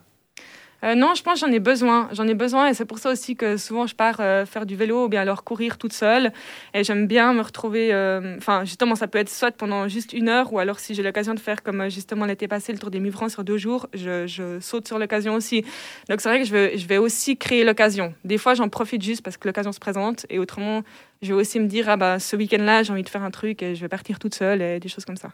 Euh, 0.84 0.96
non, 0.96 1.14
je 1.16 1.22
pense 1.22 1.40
j'en 1.40 1.52
ai 1.52 1.60
besoin. 1.60 2.10
J'en 2.12 2.28
ai 2.28 2.34
besoin 2.34 2.68
et 2.68 2.74
c'est 2.74 2.86
pour 2.86 3.00
ça 3.00 3.12
aussi 3.12 3.36
que 3.36 3.58
souvent 3.58 3.86
je 3.88 3.96
pars 3.96 4.18
euh, 4.20 4.46
faire 4.46 4.66
du 4.66 4.76
vélo 4.76 5.06
ou 5.06 5.10
bien 5.10 5.22
alors 5.22 5.44
courir 5.44 5.78
toute 5.78 5.94
seule. 5.94 6.32
Et 6.74 6.84
j'aime 6.84 7.08
bien 7.08 7.34
me 7.34 7.42
retrouver. 7.42 7.94
Euh, 7.94 8.38
enfin, 8.38 8.66
justement, 8.66 8.96
ça 8.96 9.08
peut 9.08 9.20
être 9.20 9.30
soit 9.30 9.52
pendant 9.52 9.88
juste 9.88 10.14
une 10.14 10.30
heure 10.30 10.52
ou 10.54 10.60
alors 10.60 10.80
si 10.80 10.96
j'ai 10.96 11.04
l'occasion 11.04 11.34
de 11.34 11.40
faire 11.40 11.62
comme 11.64 11.90
justement 11.90 12.26
l'été 12.26 12.48
passé, 12.48 12.74
le 12.74 12.80
tour 12.80 12.90
des 12.90 13.00
Mivrants 13.00 13.30
sur 13.30 13.44
deux 13.44 13.58
jours, 13.58 13.88
je, 13.94 14.58
saute 14.60 14.88
sur 14.88 15.00
l'occasion 15.00 15.36
aussi. 15.36 15.64
Donc 16.10 16.22
c'est 16.22 16.30
vrai 16.30 16.40
que 16.40 16.46
je 16.46 16.52
vais, 16.52 16.78
je 16.78 16.88
vais 16.88 16.98
aussi 16.98 17.38
créer 17.38 17.64
l'occasion. 17.64 18.14
Des 18.26 18.38
fois, 18.38 18.54
j'en 18.54 18.70
profite 18.70 19.02
juste 19.02 19.24
parce 19.24 19.38
que 19.38 19.48
l'occasion 19.48 19.72
se 19.72 19.80
présente 19.80 20.26
et 20.30 20.40
autrement, 20.40 20.82
je 21.22 21.28
vais 21.34 21.40
aussi 21.40 21.60
me 21.60 21.68
dire 21.68 21.90
ah 21.90 21.98
bah 21.98 22.20
ce 22.20 22.36
week-end-là, 22.36 22.84
j'ai 22.84 22.92
envie 22.92 23.04
de 23.04 23.10
faire 23.10 23.24
un 23.24 23.32
truc 23.32 23.62
et 23.62 23.76
je 23.76 23.82
vais 23.82 23.90
partir 23.90 24.20
toute 24.20 24.36
seule 24.36 24.62
et 24.62 24.80
des 24.80 24.90
choses 24.90 25.06
comme 25.06 25.18
ça 25.18 25.32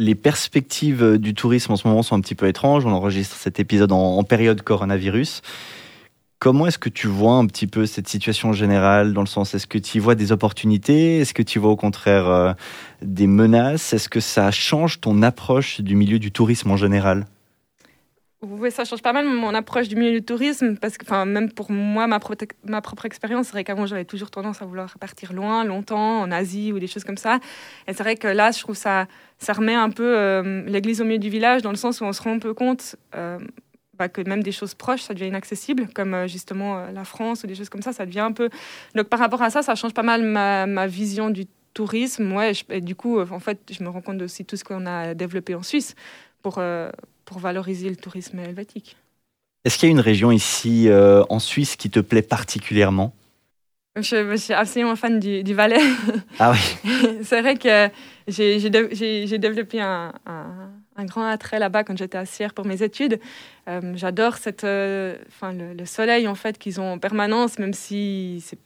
les 0.00 0.14
perspectives 0.14 1.02
euh, 1.02 1.18
du 1.18 1.34
tourisme 1.34 1.72
en 1.72 1.76
ce 1.76 1.86
moment 1.86 2.02
sont 2.02 2.16
un 2.16 2.20
petit 2.20 2.34
peu 2.34 2.48
étranges. 2.48 2.86
On 2.86 2.92
enregistre 2.92 3.36
cet 3.36 3.60
épisode 3.60 3.92
en, 3.92 4.24
période 4.24 4.62
coronavirus. 4.62 5.42
Comment 6.38 6.66
est-ce 6.66 6.78
que 6.78 6.88
tu 6.88 7.06
vois 7.06 7.34
un 7.34 7.46
petit 7.46 7.66
peu 7.66 7.84
cette 7.84 8.08
situation 8.08 8.54
générale 8.54 9.12
dans 9.12 9.20
le 9.20 9.26
sens 9.26 9.54
est-ce 9.54 9.66
que 9.66 9.76
tu 9.76 9.98
y 9.98 10.00
vois 10.00 10.14
des 10.14 10.32
opportunités? 10.32 11.18
Est-ce 11.18 11.34
que 11.34 11.42
tu 11.42 11.58
vois 11.58 11.70
au 11.70 11.76
contraire 11.76 12.28
euh, 12.28 12.52
des 13.02 13.26
menaces? 13.26 13.92
Est-ce 13.92 14.08
que 14.08 14.20
ça 14.20 14.50
change 14.50 15.02
ton 15.02 15.22
approche 15.22 15.82
du 15.82 15.96
milieu 15.96 16.18
du 16.18 16.32
tourisme 16.32 16.70
en 16.70 16.78
général? 16.78 17.26
Oui, 18.42 18.70
ça 18.70 18.84
change 18.86 19.02
pas 19.02 19.12
mal 19.12 19.26
mon 19.26 19.54
approche 19.54 19.88
du 19.88 19.96
milieu 19.96 20.12
du 20.12 20.22
tourisme, 20.24 20.76
parce 20.78 20.96
que 20.96 21.24
même 21.24 21.52
pour 21.52 21.70
moi, 21.70 22.06
ma, 22.06 22.18
propre 22.18 23.04
expérience, 23.04 23.46
c'est 23.46 23.52
vrai 23.52 23.64
qu'avant, 23.64 23.84
j'avais 23.84 24.06
toujours 24.06 24.30
tendance 24.30 24.62
à 24.62 24.64
vouloir 24.64 24.98
partir 24.98 25.34
loin, 25.34 25.62
longtemps, 25.64 26.20
en 26.22 26.30
Asie 26.30 26.72
ou 26.72 26.78
des 26.78 26.86
choses 26.86 27.04
comme 27.04 27.18
ça. 27.18 27.38
Et 27.86 27.92
c'est 27.92 28.02
vrai 28.02 28.16
que 28.16 28.28
là, 28.28 28.50
je 28.50 28.60
trouve 28.60 28.76
ça, 28.76 29.08
ça 29.38 29.52
remet 29.52 29.74
un 29.74 29.90
peu 29.90 30.16
euh, 30.16 30.64
l'église 30.64 31.02
au 31.02 31.04
milieu 31.04 31.18
du 31.18 31.28
village, 31.28 31.60
dans 31.60 31.70
le 31.70 31.76
sens 31.76 32.00
où 32.00 32.04
on 32.04 32.14
se 32.14 32.22
rend 32.22 32.32
un 32.36 32.38
peu 32.38 32.54
compte 32.54 32.96
euh, 33.14 33.38
bah, 33.98 34.08
que 34.08 34.22
même 34.22 34.42
des 34.42 34.52
choses 34.52 34.72
proches, 34.72 35.02
ça 35.02 35.12
devient 35.12 35.28
inaccessible, 35.28 35.88
comme 35.94 36.14
euh, 36.14 36.26
justement 36.26 36.86
la 36.86 37.04
France 37.04 37.44
ou 37.44 37.46
des 37.46 37.54
choses 37.54 37.68
comme 37.68 37.82
ça, 37.82 37.92
ça 37.92 38.06
devient 38.06 38.20
un 38.20 38.32
peu... 38.32 38.48
Donc 38.94 39.08
par 39.08 39.18
rapport 39.18 39.42
à 39.42 39.50
ça, 39.50 39.60
ça 39.60 39.74
change 39.74 39.92
pas 39.92 40.02
mal 40.02 40.22
ma, 40.22 40.86
vision 40.86 41.28
du 41.28 41.44
tourisme. 41.74 42.32
Ouais, 42.32 42.52
et 42.70 42.80
du 42.80 42.94
coup, 42.94 43.20
en 43.20 43.38
fait, 43.38 43.60
je 43.70 43.84
me 43.84 43.90
rends 43.90 44.00
compte 44.00 44.22
aussi 44.22 44.46
tout 44.46 44.56
ce 44.56 44.64
qu'on 44.64 44.86
a 44.86 45.12
développé 45.12 45.54
en 45.54 45.62
Suisse 45.62 45.94
pour 46.42 46.58
pour 47.30 47.38
valoriser 47.38 47.88
le 47.88 47.94
tourisme 47.94 48.40
helvétique. 48.40 48.96
Est-ce 49.64 49.78
qu'il 49.78 49.88
y 49.88 49.90
a 49.90 49.92
une 49.92 50.00
région 50.00 50.32
ici 50.32 50.88
euh, 50.88 51.22
en 51.28 51.38
Suisse 51.38 51.76
qui 51.76 51.88
te 51.88 52.00
plaît 52.00 52.22
particulièrement? 52.22 53.14
Je, 53.94 54.36
suis 54.36 54.52
absolument 54.52 54.96
fan 54.96 55.20
du, 55.20 55.54
Valais. 55.54 55.78
Ah 56.40 56.52
oui. 56.52 56.90
c'est 57.22 57.40
vrai 57.40 57.56
que 57.56 57.88
j'ai 58.26 59.38
développé 59.38 59.80
un, 59.80 60.12
un, 60.26 61.04
grand 61.04 61.24
attrait 61.24 61.60
là-bas 61.60 61.84
quand 61.84 61.96
j'étais 61.96 62.18
à 62.18 62.26
Sierre 62.26 62.52
pour 62.52 62.66
mes 62.66 62.82
études. 62.82 63.20
Euh, 63.68 63.92
j'adore 63.94 64.36
cette, 64.36 64.64
euh, 64.64 65.16
enfin 65.28 65.52
le, 65.52 65.72
le, 65.72 65.86
soleil 65.86 66.26
en 66.26 66.34
fait 66.34 66.58
qu'ils 66.58 66.80
ont 66.80 66.92
en 66.92 66.98
permanence, 66.98 67.58
même 67.60 67.74
si 67.74 68.42
c'est 68.44 68.58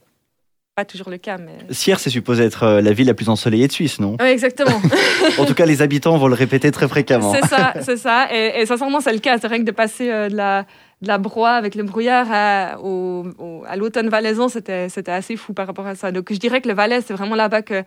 pas 0.74 0.84
toujours 0.84 1.10
le 1.10 1.18
cas. 1.18 1.38
Mais... 1.38 1.56
Sierre, 1.70 2.00
c'est 2.00 2.10
supposé 2.10 2.44
être 2.44 2.64
euh, 2.64 2.80
la 2.80 2.92
ville 2.92 3.06
la 3.06 3.14
plus 3.14 3.28
ensoleillée 3.28 3.68
de 3.68 3.72
Suisse, 3.72 4.00
non? 4.00 4.16
Oui, 4.20 4.26
exactement. 4.26 4.80
en 5.38 5.44
tout 5.44 5.54
cas, 5.54 5.66
les 5.66 5.82
habitants 5.82 6.16
vont 6.18 6.26
le 6.26 6.34
répéter 6.34 6.70
très 6.70 6.88
fréquemment. 6.88 7.32
C'est 7.32 7.46
ça, 7.46 7.74
c'est 7.80 7.96
ça. 7.96 8.28
Et, 8.34 8.66
sincèrement, 8.66 9.00
c'est 9.00 9.12
le 9.12 9.20
cas. 9.20 9.38
C'est 9.38 9.46
vrai 9.46 9.60
que 9.60 9.64
de 9.64 9.70
passer 9.70 10.10
euh, 10.10 10.28
de 10.28 10.36
la 10.36 10.66
de 11.02 11.08
la 11.08 11.18
broie 11.18 11.50
avec 11.50 11.74
le 11.74 11.82
brouillard 11.82 12.26
à, 12.30 12.80
au, 12.80 13.24
à 13.66 13.76
l'automne 13.76 14.08
valaisan, 14.08 14.48
c'était, 14.48 14.88
c'était 14.88 15.12
assez 15.12 15.36
fou 15.36 15.52
par 15.52 15.66
rapport 15.66 15.86
à 15.86 15.94
ça. 15.96 16.12
Donc 16.12 16.32
je 16.32 16.38
dirais 16.38 16.62
que 16.62 16.68
le 16.68 16.72
Valais, 16.72 17.02
c'est 17.02 17.12
vraiment 17.12 17.34
là-bas 17.34 17.60
que, 17.60 17.82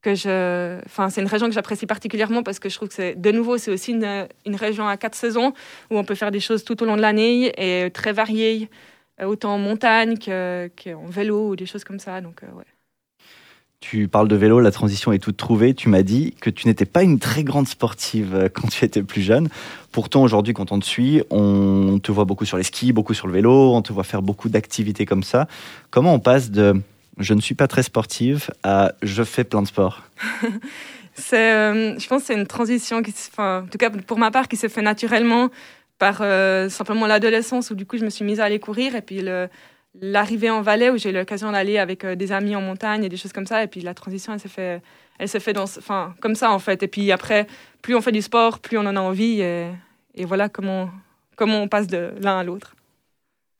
que 0.00 0.14
je... 0.14 0.78
Enfin, 0.86 1.10
c'est 1.10 1.20
une 1.20 1.26
région 1.26 1.48
que 1.48 1.52
j'apprécie 1.52 1.84
particuliellement 1.84 2.42
parce 2.42 2.58
que 2.58 2.70
je 2.70 2.76
trouve 2.76 2.88
que 2.88 2.94
c'est, 2.94 3.14
de 3.14 3.30
nouveau, 3.30 3.58
c'est 3.58 3.70
aussi 3.70 3.90
une, 3.90 4.26
une 4.46 4.56
région 4.56 4.88
à 4.88 4.96
quatre 4.96 5.16
saisons 5.16 5.52
où 5.90 5.98
on 5.98 6.04
peut 6.04 6.14
faire 6.14 6.30
des 6.30 6.40
choses 6.40 6.64
tout 6.64 6.82
au 6.82 6.86
long 6.86 6.96
de 6.96 7.02
l'année 7.02 7.52
et 7.58 7.90
très 7.90 8.14
variées. 8.14 8.70
Euh, 9.20 9.26
autant 9.26 9.54
en 9.54 9.58
montagne 9.58 10.16
qu'en 10.18 11.06
vélo 11.06 11.50
ou 11.50 11.56
des 11.56 11.66
choses 11.66 11.84
comme 11.84 11.98
ça. 11.98 12.20
Donc, 12.20 12.42
euh, 12.42 12.58
ouais. 12.58 12.64
Tu 13.80 14.08
parles 14.08 14.28
de 14.28 14.36
vélo, 14.36 14.60
la 14.60 14.70
transition 14.70 15.12
est 15.12 15.18
toute 15.18 15.36
trouvée. 15.36 15.74
Tu 15.74 15.88
m'as 15.88 16.02
dit 16.02 16.34
que 16.40 16.50
tu 16.50 16.66
n'étais 16.66 16.86
pas 16.86 17.02
une 17.02 17.18
très 17.18 17.44
grande 17.44 17.68
sportive 17.68 18.34
euh, 18.34 18.48
quand 18.52 18.68
tu 18.68 18.84
étais 18.84 19.02
plus 19.02 19.22
jeune. 19.22 19.48
Pourtant, 19.92 20.22
aujourd'hui, 20.22 20.54
quand 20.54 20.72
on 20.72 20.80
te 20.80 20.84
suit, 20.84 21.22
on 21.30 21.98
te 22.02 22.10
voit 22.10 22.24
beaucoup 22.24 22.44
sur 22.44 22.56
les 22.56 22.62
skis, 22.62 22.92
beaucoup 22.92 23.14
sur 23.14 23.26
le 23.26 23.32
vélo, 23.32 23.74
on 23.74 23.82
te 23.82 23.92
voit 23.92 24.04
faire 24.04 24.22
beaucoup 24.22 24.48
d'activités 24.48 25.06
comme 25.06 25.22
ça. 25.22 25.46
Comment 25.90 26.14
on 26.14 26.20
passe 26.20 26.50
de 26.50 26.80
je 27.18 27.32
ne 27.32 27.40
suis 27.40 27.54
pas 27.54 27.66
très 27.66 27.82
sportive 27.82 28.50
à 28.62 28.92
je 29.02 29.22
fais 29.22 29.44
plein 29.44 29.62
de 29.62 29.66
sport 29.66 30.02
c'est, 31.14 31.52
euh, 31.52 31.98
Je 31.98 32.06
pense 32.08 32.22
que 32.22 32.26
c'est 32.26 32.34
une 32.34 32.46
transition, 32.46 33.02
qui, 33.02 33.14
enfin, 33.32 33.62
en 33.64 33.66
tout 33.66 33.78
cas 33.78 33.90
pour 33.90 34.18
ma 34.18 34.30
part, 34.30 34.48
qui 34.48 34.56
s'est 34.56 34.68
fait 34.68 34.82
naturellement 34.82 35.48
par 35.98 36.18
euh, 36.20 36.68
simplement 36.68 37.06
l'adolescence 37.06 37.70
où 37.70 37.74
du 37.74 37.86
coup 37.86 37.96
je 37.96 38.04
me 38.04 38.10
suis 38.10 38.24
mise 38.24 38.40
à 38.40 38.44
aller 38.44 38.58
courir 38.58 38.94
et 38.94 39.02
puis 39.02 39.22
l'arrivée 40.00 40.50
en 40.50 40.60
Valais 40.60 40.90
où 40.90 40.98
j'ai 40.98 41.10
eu 41.10 41.12
l'occasion 41.12 41.52
d'aller 41.52 41.78
avec 41.78 42.04
euh, 42.04 42.14
des 42.14 42.32
amis 42.32 42.54
en 42.54 42.60
montagne 42.60 43.04
et 43.04 43.08
des 43.08 43.16
choses 43.16 43.32
comme 43.32 43.46
ça. 43.46 43.62
Et 43.62 43.66
puis 43.66 43.80
la 43.80 43.94
transition, 43.94 44.32
elle 44.32 44.40
s'est 44.40 44.48
fait, 44.48 44.82
elle 45.18 45.28
s'est 45.28 45.40
fait 45.40 45.52
dans, 45.52 45.64
enfin, 45.64 46.14
comme 46.20 46.34
ça 46.34 46.50
en 46.50 46.58
fait. 46.58 46.82
Et 46.82 46.88
puis 46.88 47.12
après, 47.12 47.46
plus 47.82 47.94
on 47.94 48.00
fait 48.00 48.12
du 48.12 48.22
sport, 48.22 48.58
plus 48.58 48.76
on 48.78 48.86
en 48.86 48.96
a 48.96 49.00
envie. 49.00 49.40
Et, 49.40 49.68
et 50.14 50.24
voilà 50.24 50.48
comment, 50.48 50.90
comment 51.36 51.62
on 51.62 51.68
passe 51.68 51.86
de 51.86 52.12
l'un 52.20 52.38
à 52.38 52.44
l'autre. 52.44 52.74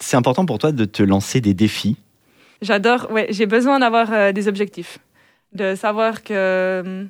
C'est 0.00 0.16
important 0.16 0.44
pour 0.44 0.58
toi 0.58 0.72
de 0.72 0.84
te 0.84 1.02
lancer 1.02 1.40
des 1.40 1.54
défis? 1.54 1.96
J'adore, 2.60 3.10
ouais, 3.10 3.28
j'ai 3.30 3.46
besoin 3.46 3.78
d'avoir 3.78 4.12
euh, 4.12 4.32
des 4.32 4.48
objectifs. 4.48 4.98
De 5.52 5.74
savoir 5.74 6.22
que. 6.22 7.06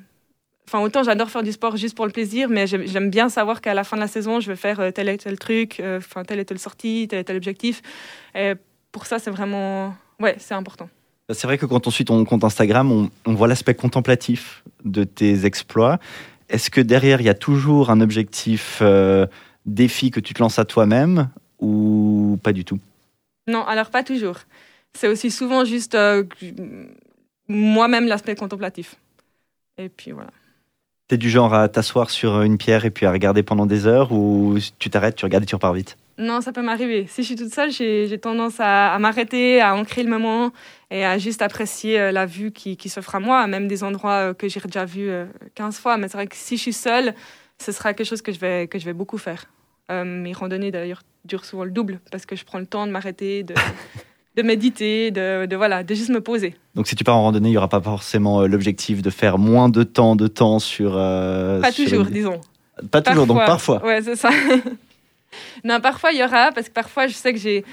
Enfin, 0.67 0.83
autant 0.83 1.03
j'adore 1.03 1.29
faire 1.29 1.43
du 1.43 1.53
sport 1.53 1.77
juste 1.77 1.95
pour 1.95 2.05
le 2.05 2.11
plaisir, 2.11 2.49
mais 2.49 2.67
j'aime 2.67 3.09
bien 3.09 3.29
savoir 3.29 3.61
qu'à 3.61 3.73
la 3.73 3.85
fin 3.85 3.95
de 3.95 4.01
la 4.01 4.07
saison, 4.07 4.41
je 4.41 4.51
vais 4.51 4.57
faire 4.57 4.79
euh, 4.81 4.91
tel 4.91 5.07
et 5.07 5.17
tel 5.17 5.39
truc, 5.39 5.81
enfin, 5.81 6.23
telle 6.23 6.39
et 6.39 6.45
telle 6.45 6.59
sortie, 6.59 7.07
tel 7.09 7.19
et 7.19 7.23
tel 7.23 7.37
objectif. 7.37 7.81
Et 8.35 8.53
pour 8.91 9.05
ça, 9.05 9.19
c'est 9.19 9.31
vraiment. 9.31 9.95
Ouais, 10.19 10.35
c'est 10.39 10.55
important. 10.55 10.89
C'est 11.29 11.45
vrai 11.45 11.57
que 11.57 11.65
quand 11.65 11.87
on 11.87 11.91
suit 11.91 12.05
ton 12.05 12.23
compte 12.23 12.43
Instagram, 12.43 13.09
on, 13.25 13.33
voit 13.33 13.47
l'aspect 13.47 13.75
contemplatif 13.75 14.63
de 14.85 15.03
tes 15.03 15.45
exploits. 15.45 15.99
Est-ce 16.49 16.69
que 16.69 16.79
derrière, 16.79 17.19
il 17.19 17.25
y 17.25 17.29
a 17.29 17.33
toujours 17.33 17.89
un 17.89 17.99
objectif 17.99 18.79
euh, 18.81 19.27
défi 19.65 20.09
que 20.09 20.21
tu 20.21 20.33
te 20.33 20.39
lances 20.39 20.57
à 20.57 20.63
toi-même 20.63 21.29
ou 21.59 22.39
pas 22.41 22.53
du 22.53 22.63
tout? 22.63 22.79
Non, 23.47 23.65
alors 23.65 23.89
pas 23.89 24.03
toujours. 24.03 24.37
C'est 24.93 25.09
aussi 25.09 25.29
souvent 25.29 25.65
juste 25.65 25.95
euh, 25.95 26.23
moi-même 27.49 28.07
l'aspect 28.07 28.35
contemplatif. 28.35 28.95
Et 29.77 29.89
puis 29.89 30.11
voilà. 30.11 30.31
T'es 31.07 31.17
du 31.17 31.29
genre 31.29 31.53
à 31.53 31.69
t'asseoir 31.69 32.09
sur 32.09 32.41
une 32.41 32.57
pierre 32.57 32.83
et 32.83 32.91
puis 32.91 33.05
à 33.05 33.11
regarder 33.11 33.41
pendant 33.41 33.65
des 33.65 33.87
heures 33.87 34.11
ou 34.11 34.57
tu 34.77 34.89
t'arrêtes, 34.89 35.15
tu 35.15 35.23
regardes 35.23 35.43
et 35.43 35.47
tu 35.47 35.55
repars 35.55 35.73
vite? 35.73 35.97
Non, 36.17 36.41
ça 36.41 36.51
peut 36.51 36.63
m'arriver. 36.63 37.05
Si 37.07 37.21
je 37.21 37.27
suis 37.27 37.35
toute 37.35 37.53
seule, 37.53 37.71
j'ai 37.71 38.17
tendance 38.17 38.55
à, 38.59 38.97
m'arrêter, 38.99 39.61
à 39.61 39.75
ancrer 39.75 40.03
le 40.03 40.09
moment 40.09 40.51
et 40.89 41.05
à 41.05 41.17
juste 41.17 41.41
apprécier 41.41 41.99
euh, 41.99 42.11
la 42.11 42.25
vue 42.25 42.51
qui, 42.51 42.75
qui 42.75 42.89
s'offre 42.89 43.13
à 43.15 43.19
moi, 43.19 43.45
même 43.45 43.67
des 43.67 43.83
endroits 43.83 44.29
euh, 44.29 44.33
que 44.33 44.49
j'ai 44.49 44.59
déjà 44.59 44.83
vus 44.83 45.11
15 45.55 45.75
euh, 45.75 45.79
fois. 45.79 45.97
Mais 45.97 46.07
c'est 46.07 46.17
vrai 46.17 46.27
que 46.27 46.35
si 46.35 46.57
je 46.57 46.61
suis 46.63 46.73
seule, 46.73 47.13
ce 47.59 47.71
sera 47.71 47.93
quelque 47.93 48.07
chose 48.07 48.23
que 48.23 48.31
je 48.31 48.39
vais, 48.39 48.67
que 48.67 48.79
je 48.79 48.85
vais 48.85 48.93
beaucoup 48.93 49.19
faire. 49.19 49.45
mes 49.89 50.33
randonnées, 50.33 50.71
d'ailleurs, 50.71 51.03
durent 51.23 51.45
souvent 51.45 51.63
le 51.63 51.71
double 51.71 51.99
parce 52.11 52.25
que 52.25 52.35
je 52.35 52.43
prends 52.43 52.59
le 52.59 52.65
temps 52.65 52.87
de 52.87 52.91
m'arrêter, 52.91 53.43
de, 53.43 53.53
de 54.37 54.41
méditer, 54.43 55.11
de, 55.11 55.45
de, 55.45 55.55
voilà, 55.55 55.83
de 55.83 55.93
juste 55.93 56.09
me 56.09 56.21
poser. 56.21 56.55
Donc 56.75 56.87
si 56.87 56.95
tu 56.95 57.03
pars 57.03 57.17
en 57.17 57.23
randonnée, 57.23 57.49
il 57.49 57.51
n'y 57.51 57.57
aura 57.57 57.67
pas 57.67 57.81
forcément 57.81 58.47
l'objectif 58.47 59.01
de 59.01 59.09
faire 59.09 59.37
moins 59.37 59.67
de 59.67 59.83
temps 59.83 60.15
de 60.15 60.27
temps 60.27 60.59
sur... 60.59 60.93
pas 60.93 61.71
toujours, 61.75 62.05
disons. 62.05 62.39
Pas 62.91 63.01
toujours, 63.01 63.27
donc 63.27 63.37
parfois. 63.37 63.83
Ouais, 63.83 64.01
c'est 64.01 64.15
ça. 64.15 64.29
non, 65.63 65.79
parfois 65.81 66.11
il 66.11 66.19
y 66.19 66.23
aura, 66.23 66.51
parce 66.51 66.69
que 66.69 66.73
parfois 66.73 67.07
je 67.07 67.13
sais 67.13 67.33
que 67.33 67.39
j'ai 67.39 67.65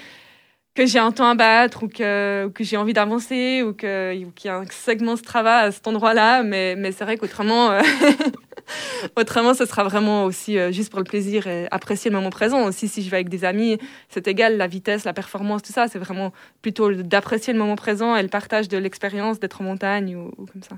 que 0.74 0.86
j'ai 0.86 0.98
un 0.98 1.12
temps 1.12 1.28
à 1.28 1.34
battre 1.34 1.84
ou 1.84 1.88
que, 1.88 2.48
que 2.48 2.64
j'ai 2.64 2.76
envie 2.76 2.92
d'avancer 2.92 3.62
ou 3.62 3.72
qu'il 3.74 4.26
y 4.44 4.48
a 4.48 4.56
un 4.56 4.66
segment 4.66 5.14
de 5.14 5.20
travail 5.20 5.68
à 5.68 5.70
cet 5.70 5.86
endroit-là. 5.86 6.42
Mais, 6.42 6.74
mais 6.76 6.90
c'est 6.90 7.04
vrai 7.04 7.16
qu'autrement, 7.16 7.70
euh, 7.70 7.80
autrement, 9.16 9.54
ce 9.54 9.66
sera 9.66 9.84
vraiment 9.84 10.24
aussi 10.24 10.58
euh, 10.58 10.72
juste 10.72 10.90
pour 10.90 11.00
le 11.00 11.04
plaisir 11.04 11.46
et 11.46 11.66
apprécier 11.70 12.10
le 12.10 12.16
moment 12.16 12.30
présent. 12.30 12.64
Aussi, 12.64 12.88
si 12.88 13.02
je 13.02 13.10
vais 13.10 13.16
avec 13.16 13.28
des 13.28 13.44
amis, 13.44 13.78
c'est 14.08 14.26
égal, 14.28 14.56
la 14.56 14.66
vitesse, 14.66 15.04
la 15.04 15.12
performance, 15.12 15.62
tout 15.62 15.72
ça. 15.72 15.88
C'est 15.88 15.98
vraiment 15.98 16.32
plutôt 16.62 16.92
d'apprécier 16.92 17.52
le 17.52 17.58
moment 17.58 17.76
présent 17.76 18.16
et 18.16 18.22
le 18.22 18.28
partage 18.28 18.68
de 18.68 18.78
l'expérience 18.78 19.40
d'être 19.40 19.60
en 19.60 19.64
montagne 19.64 20.16
ou, 20.16 20.30
comme 20.52 20.62
ça. 20.62 20.76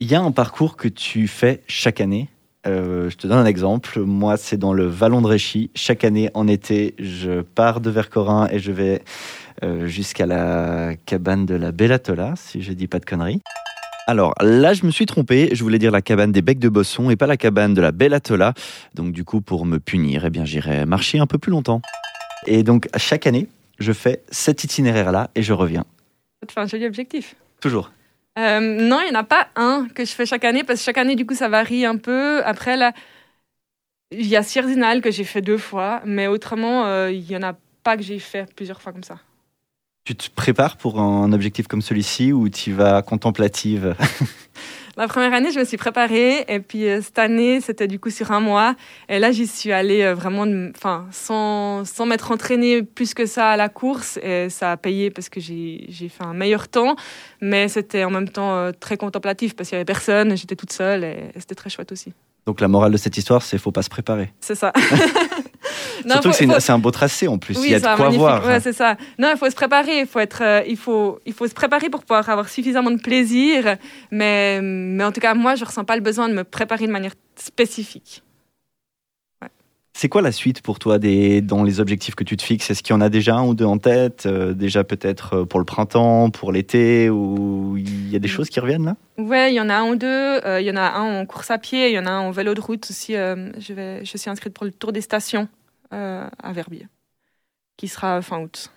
Il 0.00 0.10
y 0.10 0.14
a 0.14 0.20
un 0.20 0.32
parcours 0.32 0.76
que 0.76 0.88
tu 0.88 1.28
fais 1.28 1.62
chaque 1.66 2.00
année 2.00 2.28
euh, 2.66 3.08
je 3.08 3.16
te 3.16 3.26
donne 3.26 3.38
un 3.38 3.46
exemple. 3.46 4.00
Moi, 4.00 4.36
c'est 4.36 4.58
dans 4.58 4.72
le 4.72 4.86
Vallon 4.86 5.22
de 5.22 5.26
Réchy. 5.26 5.70
Chaque 5.74 6.04
année, 6.04 6.30
en 6.34 6.46
été, 6.46 6.94
je 6.98 7.40
pars 7.40 7.80
de 7.80 7.90
Vercorin 7.90 8.48
et 8.50 8.58
je 8.58 8.72
vais 8.72 9.02
euh, 9.62 9.86
jusqu'à 9.86 10.26
la 10.26 10.94
cabane 11.06 11.46
de 11.46 11.54
la 11.54 11.72
Bellatola, 11.72 12.34
si 12.36 12.62
je 12.62 12.72
dis 12.72 12.86
pas 12.86 12.98
de 12.98 13.06
conneries. 13.06 13.40
Alors 14.10 14.34
là, 14.40 14.72
je 14.72 14.84
me 14.84 14.90
suis 14.90 15.06
trompé. 15.06 15.50
Je 15.52 15.62
voulais 15.62 15.78
dire 15.78 15.92
la 15.92 16.02
cabane 16.02 16.32
des 16.32 16.42
Becs 16.42 16.58
de 16.58 16.68
Bosson 16.68 17.10
et 17.10 17.16
pas 17.16 17.28
la 17.28 17.36
cabane 17.36 17.74
de 17.74 17.80
la 17.80 17.92
Bellatola. 17.92 18.54
Donc 18.94 19.12
du 19.12 19.22
coup, 19.22 19.40
pour 19.40 19.64
me 19.66 19.78
punir, 19.78 20.24
eh 20.24 20.30
bien, 20.30 20.44
j'irai 20.44 20.84
marcher 20.84 21.20
un 21.20 21.28
peu 21.28 21.38
plus 21.38 21.52
longtemps. 21.52 21.80
Et 22.48 22.64
donc, 22.64 22.88
chaque 22.96 23.28
année, 23.28 23.46
je 23.78 23.92
fais 23.92 24.24
cet 24.28 24.64
itinéraire-là 24.64 25.30
et 25.36 25.44
je 25.44 25.52
reviens. 25.52 25.84
Ça 26.40 26.46
te 26.48 26.52
fait 26.52 26.58
un 26.58 26.66
joli 26.66 26.86
objectif. 26.86 27.36
Toujours. 27.60 27.92
Euh, 28.36 28.58
non, 28.58 28.98
il 29.00 29.12
n'y 29.12 29.16
en 29.16 29.20
a 29.20 29.22
pas 29.22 29.46
un 29.54 29.86
que 29.94 30.04
je 30.04 30.10
fais 30.10 30.26
chaque 30.26 30.44
année 30.44 30.64
parce 30.64 30.80
que 30.80 30.86
chaque 30.86 30.98
année, 30.98 31.14
du 31.14 31.24
coup, 31.24 31.36
ça 31.36 31.48
varie 31.48 31.84
un 31.84 31.96
peu. 31.96 32.42
Après, 32.44 32.76
là, 32.76 32.92
il 34.10 34.26
y 34.26 34.34
a 34.34 34.42
Sierzinal 34.42 35.02
que 35.02 35.12
j'ai 35.12 35.22
fait 35.22 35.40
deux 35.40 35.58
fois, 35.58 36.02
mais 36.04 36.26
autrement, 36.26 36.84
euh, 36.86 37.12
il 37.12 37.22
n'y 37.22 37.36
en 37.36 37.44
a 37.44 37.54
pas 37.84 37.96
que 37.96 38.02
j'ai 38.02 38.18
fait 38.18 38.52
plusieurs 38.56 38.82
fois 38.82 38.90
comme 38.90 39.04
ça. 39.04 39.20
Tu 40.10 40.16
te 40.16 40.28
prépares 40.34 40.76
pour 40.76 41.00
un 41.00 41.32
objectif 41.32 41.68
comme 41.68 41.82
celui-ci 41.82 42.32
ou 42.32 42.48
tu 42.48 42.72
vas 42.72 43.00
contemplative? 43.00 43.94
La 44.96 45.06
première 45.06 45.32
année, 45.32 45.52
je 45.52 45.60
me 45.60 45.64
suis 45.64 45.76
préparée 45.76 46.44
et 46.48 46.58
puis 46.58 46.88
euh, 46.88 47.00
cette 47.00 47.20
année, 47.20 47.60
c'était 47.60 47.86
du 47.86 48.00
coup 48.00 48.10
sur 48.10 48.32
un 48.32 48.40
mois. 48.40 48.74
Et 49.08 49.20
là, 49.20 49.30
j'y 49.30 49.46
suis 49.46 49.70
allée 49.70 50.02
euh, 50.02 50.16
vraiment, 50.16 50.46
enfin, 50.76 51.06
sans, 51.12 51.84
sans 51.84 52.06
m'être 52.06 52.32
entraînée 52.32 52.82
plus 52.82 53.14
que 53.14 53.24
ça 53.24 53.50
à 53.50 53.56
la 53.56 53.68
course. 53.68 54.18
Et 54.24 54.48
ça 54.48 54.72
a 54.72 54.76
payé 54.76 55.10
parce 55.10 55.28
que 55.28 55.38
j'ai 55.38 55.86
fait 55.88 56.24
un 56.24 56.34
meilleur 56.34 56.66
temps. 56.66 56.96
Mais 57.40 57.68
c'était 57.68 58.02
en 58.02 58.10
même 58.10 58.28
temps 58.28 58.56
euh, 58.56 58.72
très 58.72 58.96
contemplatif 58.96 59.54
parce 59.54 59.68
qu'il 59.68 59.76
n'y 59.76 59.82
avait 59.82 59.84
personne, 59.84 60.36
j'étais 60.36 60.56
toute 60.56 60.72
seule 60.72 61.04
et 61.04 61.30
c'était 61.36 61.54
très 61.54 61.70
chouette 61.70 61.92
aussi. 61.92 62.12
Donc 62.46 62.60
la 62.60 62.66
morale 62.66 62.90
de 62.90 62.96
cette 62.96 63.16
histoire, 63.16 63.42
c'est 63.42 63.58
faut 63.58 63.70
pas 63.70 63.82
se 63.82 63.90
préparer. 63.90 64.32
C'est 64.40 64.56
ça. 64.56 64.72
Surtout 66.08 66.30
que 66.30 66.60
c'est 66.60 66.72
un 66.72 66.78
beau 66.78 66.90
tracé 66.90 67.28
en 67.28 67.38
plus. 67.38 67.58
il 67.62 67.70
y 67.70 67.74
a 67.74 67.80
de 67.80 67.96
quoi 67.96 68.08
voir. 68.10 68.46
Ouais, 68.46 68.60
c'est 68.60 68.72
ça. 68.72 68.96
Non, 69.18 69.28
il 69.32 69.38
faut 69.38 69.48
se 69.48 69.54
préparer. 69.54 70.00
Il 70.00 70.06
faut 70.06 70.18
être, 70.18 70.42
euh, 70.42 70.62
il 70.66 70.76
faut, 70.76 71.20
il 71.26 71.32
faut 71.32 71.46
se 71.46 71.54
préparer 71.54 71.90
pour 71.90 72.00
pouvoir 72.02 72.28
avoir 72.28 72.48
suffisamment 72.48 72.90
de 72.90 73.00
plaisir. 73.00 73.76
Mais, 74.10 74.60
mais 74.62 75.04
en 75.04 75.12
tout 75.12 75.20
cas, 75.20 75.34
moi, 75.34 75.54
je 75.54 75.64
ressens 75.64 75.84
pas 75.84 75.96
le 75.96 76.02
besoin 76.02 76.28
de 76.28 76.34
me 76.34 76.44
préparer 76.44 76.86
de 76.86 76.92
manière 76.92 77.14
spécifique. 77.36 78.22
C'est 80.00 80.08
quoi 80.08 80.22
la 80.22 80.32
suite 80.32 80.62
pour 80.62 80.78
toi 80.78 80.98
des, 80.98 81.42
dans 81.42 81.62
les 81.62 81.78
objectifs 81.78 82.14
que 82.14 82.24
tu 82.24 82.36
te 82.38 82.42
fixes? 82.42 82.70
Est-ce 82.70 82.82
qu'il 82.82 82.94
y 82.94 82.96
en 82.96 83.02
a 83.02 83.10
déjà 83.10 83.34
un 83.34 83.44
ou 83.44 83.54
deux 83.54 83.66
en 83.66 83.76
tête 83.76 84.24
euh, 84.24 84.54
Déjà 84.54 84.82
peut-être 84.82 85.40
euh, 85.40 85.44
pour 85.44 85.58
le 85.58 85.66
printemps, 85.66 86.30
pour 86.30 86.52
l'été 86.52 87.10
Ou 87.10 87.76
il 87.76 88.10
y 88.10 88.16
a 88.16 88.18
des 88.18 88.26
choses 88.26 88.48
qui 88.48 88.60
reviennent 88.60 88.86
là? 88.86 88.96
Ouais, 89.18 89.52
il 89.52 89.56
y 89.56 89.60
en 89.60 89.68
a 89.68 89.74
un 89.74 89.90
ou 89.90 89.96
deux. 89.96 90.06
Euh, 90.06 90.58
il 90.58 90.66
y 90.66 90.70
en 90.70 90.76
a 90.76 90.92
un 90.92 91.20
en 91.20 91.26
course 91.26 91.50
à 91.50 91.58
pied, 91.58 91.88
il 91.90 91.92
y 91.92 91.98
en 91.98 92.06
a 92.06 92.10
un 92.10 92.20
en 92.20 92.30
vélo 92.30 92.54
de 92.54 92.62
route 92.62 92.86
aussi. 92.88 93.12
je, 93.12 93.72
vais, 93.74 94.02
je 94.02 94.16
suis 94.16 94.30
inscrite 94.30 94.54
pour 94.54 94.64
le 94.64 94.70
Tour 94.70 94.92
des 94.92 95.02
stations 95.02 95.48
à 95.90 96.52
Verbier, 96.52 96.88
qui 97.76 97.88
sera 97.88 98.22
fin 98.22 98.40
août. 98.40 98.70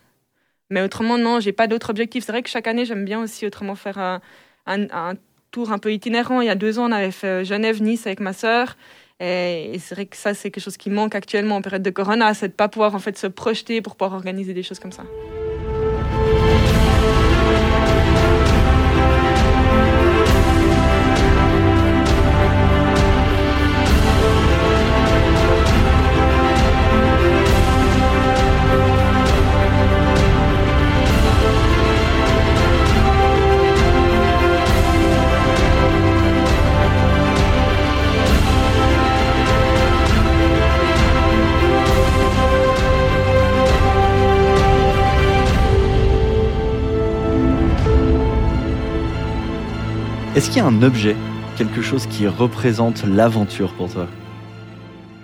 Mais 0.69 0.81
autrement, 0.81 1.17
non, 1.17 1.39
j'ai 1.39 1.51
pas 1.51 1.67
d'autres 1.67 1.91
objectifs. 1.91 2.25
C'est 2.25 2.31
vrai 2.31 2.41
que 2.41 2.49
chaque 2.49 2.67
année, 2.67 2.85
j'aime 2.85 3.05
bien 3.05 3.21
aussi 3.21 3.45
autrement 3.45 3.75
faire 3.75 4.21
un, 4.65 5.13
tour 5.51 5.71
un 5.71 5.77
peu 5.77 5.93
itinérant. 5.93 6.41
Il 6.41 6.47
y 6.47 6.49
a 6.49 6.55
deux 6.55 6.79
ans, 6.79 6.89
on 6.89 6.91
avait 6.91 7.11
fait 7.11 7.45
Genève-Nice 7.45 8.07
avec 8.07 8.19
ma 8.19 8.33
sœur. 8.33 8.75
Et, 9.19 9.77
c'est 9.79 9.93
vrai 9.93 10.05
que 10.07 10.17
ça, 10.17 10.33
c'est 10.33 10.49
quelque 10.49 10.63
chose 10.63 10.77
qui 10.77 10.89
manque 10.89 11.13
actuellement 11.13 11.57
en 11.57 11.61
période 11.61 11.83
de 11.83 11.91
corona, 11.91 12.33
c'est 12.33 12.47
de 12.47 12.53
pas 12.53 12.69
pouvoir 12.69 12.95
en 12.95 12.99
fait 12.99 13.17
se 13.17 13.27
projeter 13.27 13.81
pour 13.81 13.95
pouvoir 13.95 14.15
organiser 14.15 14.53
des 14.53 14.63
choses 14.63 14.79
comme 14.79 14.91
ça. 14.91 15.03
Est-ce 50.43 50.51
qu'il 50.51 50.61
y 50.61 50.65
a 50.65 50.67
un 50.67 50.83
objet, 50.83 51.15
quelque 51.55 51.81
chose 51.81 52.05
qui 52.05 52.27
représente 52.27 53.05
l'aventure 53.05 53.71
pour 53.75 53.89
toi? 53.89 54.09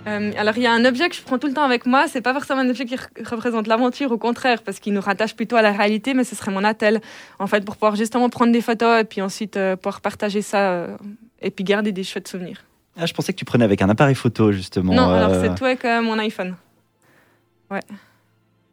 Euh, 0.06 0.32
alors, 0.38 0.56
il 0.56 0.62
y 0.62 0.66
a 0.66 0.72
un 0.72 0.86
objet 0.86 1.10
que 1.10 1.14
je 1.14 1.20
prends 1.20 1.36
tout 1.38 1.46
le 1.46 1.52
temps 1.52 1.62
avec 1.62 1.84
moi. 1.84 2.08
C'est 2.08 2.22
pas 2.22 2.32
forcément 2.32 2.60
un 2.60 2.70
objet 2.70 2.86
qui 2.86 2.96
re- 2.96 3.28
représente 3.30 3.66
l'aventure, 3.66 4.10
au 4.12 4.16
contraire, 4.16 4.62
parce 4.62 4.80
qu'il 4.80 4.94
nous 4.94 5.00
rattache 5.02 5.36
plutôt 5.36 5.56
à 5.56 5.60
la 5.62 5.72
réalité, 5.72 6.14
mais 6.14 6.24
ce 6.24 6.34
serait 6.34 6.50
mon 6.50 6.64
attel, 6.64 7.02
en 7.38 7.46
fait, 7.46 7.62
pour 7.66 7.74
pouvoir 7.76 7.96
justement 7.96 8.30
prendre 8.30 8.50
des 8.50 8.62
photos 8.62 9.02
et 9.02 9.04
puis 9.04 9.20
ensuite 9.20 9.58
euh, 9.58 9.76
pouvoir 9.76 10.00
partager 10.00 10.40
ça 10.40 10.70
euh, 10.70 10.96
et 11.42 11.50
puis 11.50 11.64
garder 11.64 11.92
des 11.92 12.02
chouettes 12.02 12.26
souvenirs. 12.28 12.64
Ah, 12.98 13.04
je 13.04 13.12
pensais 13.12 13.34
que 13.34 13.38
tu 13.38 13.44
prenais 13.44 13.66
avec 13.66 13.82
un 13.82 13.90
appareil 13.90 14.14
photo, 14.14 14.52
justement. 14.52 14.94
non, 14.94 15.10
alors 15.10 15.34
c'est 15.38 15.54
tout 15.54 15.66
avec 15.66 15.84
mon 15.84 16.18
iPhone. 16.18 16.56
Ouais, 17.70 17.80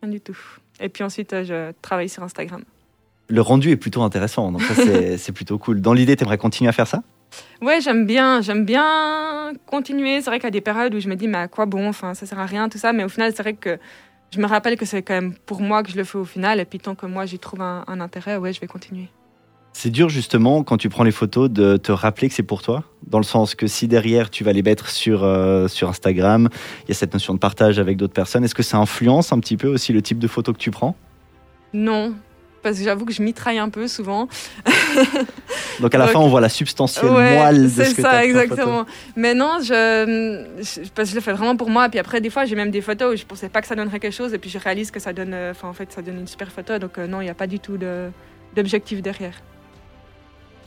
rien 0.01 0.09
du 0.13 0.21
tout. 0.21 0.37
Et 0.79 0.87
puis 0.87 1.03
ensuite, 1.03 1.35
je 1.43 1.73
travaille 1.81 2.07
sur 2.07 2.23
Instagram. 2.23 2.63
Le 3.29 3.41
rendu 3.41 3.71
est 3.71 3.77
plutôt 3.77 4.03
intéressant, 4.03 4.51
donc 4.51 4.61
ça, 4.61 4.73
c'est 5.17 5.31
plutôt 5.33 5.57
cool. 5.57 5.81
Dans 5.81 5.93
l'idée, 5.93 6.15
tu 6.15 6.23
aimerais 6.23 6.37
continuer 6.37 6.69
à 6.69 6.71
faire 6.71 6.87
ça? 6.87 7.03
Ouais, 7.61 7.81
j'aime 7.81 8.05
bien, 8.05 8.41
j'aime 8.41 8.65
bien 8.65 9.51
continuer. 9.65 10.21
C'est 10.21 10.29
vrai 10.29 10.39
qu'il 10.39 10.45
y 10.45 10.47
a 10.47 10.51
des 10.51 10.61
périodes 10.61 10.95
où 10.95 10.99
je 10.99 11.09
me 11.09 11.15
dis, 11.15 11.27
mais 11.27 11.39
à 11.39 11.47
quoi 11.47 11.65
bon? 11.65 11.89
Enfin, 11.89 12.13
ça 12.13 12.25
sert 12.25 12.39
à 12.39 12.45
rien, 12.45 12.69
tout 12.69 12.77
ça. 12.77 12.93
Mais 12.93 13.03
au 13.03 13.09
final, 13.09 13.33
c'est 13.35 13.43
vrai 13.43 13.53
que 13.53 13.77
je 14.33 14.39
me 14.39 14.45
rappelle 14.45 14.77
que 14.77 14.85
c'est 14.85 15.01
quand 15.01 15.13
même 15.13 15.33
pour 15.45 15.61
moi 15.61 15.83
que 15.83 15.91
je 15.91 15.97
le 15.97 16.03
fais 16.03 16.17
au 16.17 16.25
final. 16.25 16.59
Et 16.59 16.65
puis 16.65 16.79
tant 16.79 16.95
que 16.95 17.05
moi, 17.05 17.25
j'y 17.25 17.39
trouve 17.39 17.61
un, 17.61 17.83
un 17.87 17.99
intérêt, 17.99 18.37
ouais, 18.37 18.53
je 18.53 18.61
vais 18.61 18.67
continuer. 18.67 19.09
C'est 19.73 19.91
dur 19.91 20.09
justement 20.09 20.63
quand 20.63 20.77
tu 20.77 20.89
prends 20.89 21.03
les 21.03 21.11
photos 21.11 21.51
de 21.51 21.77
te 21.77 21.91
rappeler 21.91 22.29
que 22.29 22.33
c'est 22.33 22.41
pour 22.41 22.63
toi, 22.63 22.83
dans 23.05 23.19
le 23.19 23.23
sens 23.23 23.53
que 23.53 23.67
si 23.67 23.87
derrière 23.87 24.31
tu 24.31 24.43
vas 24.43 24.51
les 24.51 24.63
mettre 24.63 24.89
sur, 24.89 25.23
euh, 25.23 25.67
sur 25.67 25.87
Instagram, 25.87 26.49
il 26.85 26.87
y 26.87 26.91
a 26.93 26.95
cette 26.95 27.13
notion 27.13 27.35
de 27.35 27.39
partage 27.39 27.77
avec 27.77 27.95
d'autres 27.95 28.13
personnes, 28.13 28.43
est-ce 28.43 28.55
que 28.55 28.63
ça 28.63 28.77
influence 28.77 29.31
un 29.33 29.39
petit 29.39 29.55
peu 29.55 29.67
aussi 29.67 29.93
le 29.93 30.01
type 30.01 30.17
de 30.17 30.27
photos 30.27 30.55
que 30.55 30.59
tu 30.59 30.71
prends? 30.71 30.95
Non, 31.73 32.15
parce 32.63 32.77
que 32.77 32.83
j'avoue 32.83 33.05
que 33.05 33.13
je 33.13 33.21
mitraille 33.21 33.57
un 33.59 33.69
peu 33.69 33.87
souvent. 33.87 34.27
Donc 35.79 35.93
à 35.93 35.97
la 35.97 36.05
Donc- 36.05 36.13
fin 36.13 36.19
on 36.19 36.27
voit 36.27 36.41
la 36.41 36.49
substantielle 36.49 37.11
Ouais, 37.11 37.37
moelle 37.37 37.63
de 37.63 37.67
c'est 37.69 37.85
ce 37.85 37.95
que 37.95 38.01
ça, 38.01 38.25
exactement. 38.25 38.85
Mais 39.15 39.33
non, 39.35 39.59
je, 39.61 40.45
je, 40.59 40.89
parce 40.95 41.09
que 41.09 41.11
je 41.11 41.15
le 41.15 41.21
fais 41.21 41.33
vraiment 41.33 41.55
pour 41.55 41.69
moi. 41.69 41.87
Puis 41.89 41.99
après, 41.99 42.19
des 42.21 42.29
fois, 42.29 42.45
j'ai 42.45 42.55
même 42.55 42.71
des 42.71 42.81
photos 42.81 43.13
où 43.13 43.17
je 43.17 43.25
pensais 43.25 43.49
pas 43.49 43.61
que 43.61 43.67
ça 43.67 43.75
donnerait 43.75 43.99
quelque 43.99 44.13
chose. 44.15 44.33
Et 44.33 44.37
puis 44.39 44.49
je 44.49 44.57
réalise 44.57 44.89
que 44.91 44.99
ça 44.99 45.13
donne, 45.13 45.33
euh, 45.33 45.51
enfin, 45.51 45.67
en 45.69 45.73
fait, 45.73 45.91
ça 45.91 46.01
donne 46.01 46.19
une 46.19 46.27
super 46.27 46.51
photo. 46.51 46.77
Donc 46.79 46.97
euh, 46.97 47.05
non, 47.07 47.21
il 47.21 47.25
n'y 47.25 47.29
a 47.29 47.35
pas 47.35 47.47
du 47.47 47.59
tout 47.59 47.77
de- 47.77 48.09
d'objectif 48.55 49.01
derrière. 49.01 49.33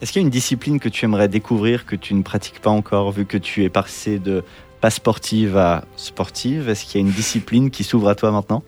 Est-ce 0.00 0.12
qu'il 0.12 0.22
y 0.22 0.24
a 0.24 0.26
une 0.26 0.30
discipline 0.30 0.80
que 0.80 0.88
tu 0.88 1.04
aimerais 1.04 1.28
découvrir 1.28 1.84
que 1.84 1.96
tu 1.96 2.14
ne 2.14 2.22
pratiques 2.22 2.60
pas 2.60 2.70
encore, 2.70 3.10
vu 3.12 3.26
que 3.26 3.36
tu 3.36 3.64
es 3.64 3.68
passé 3.68 4.18
de 4.18 4.42
pas 4.80 4.88
sportive 4.90 5.58
à 5.58 5.84
sportive? 5.96 6.68
Est-ce 6.70 6.84
qu'il 6.86 7.00
y 7.00 7.04
a 7.04 7.06
une 7.06 7.12
discipline 7.12 7.70
qui 7.70 7.84
s'ouvre 7.84 8.08
à 8.08 8.14
toi 8.14 8.30
maintenant? 8.30 8.62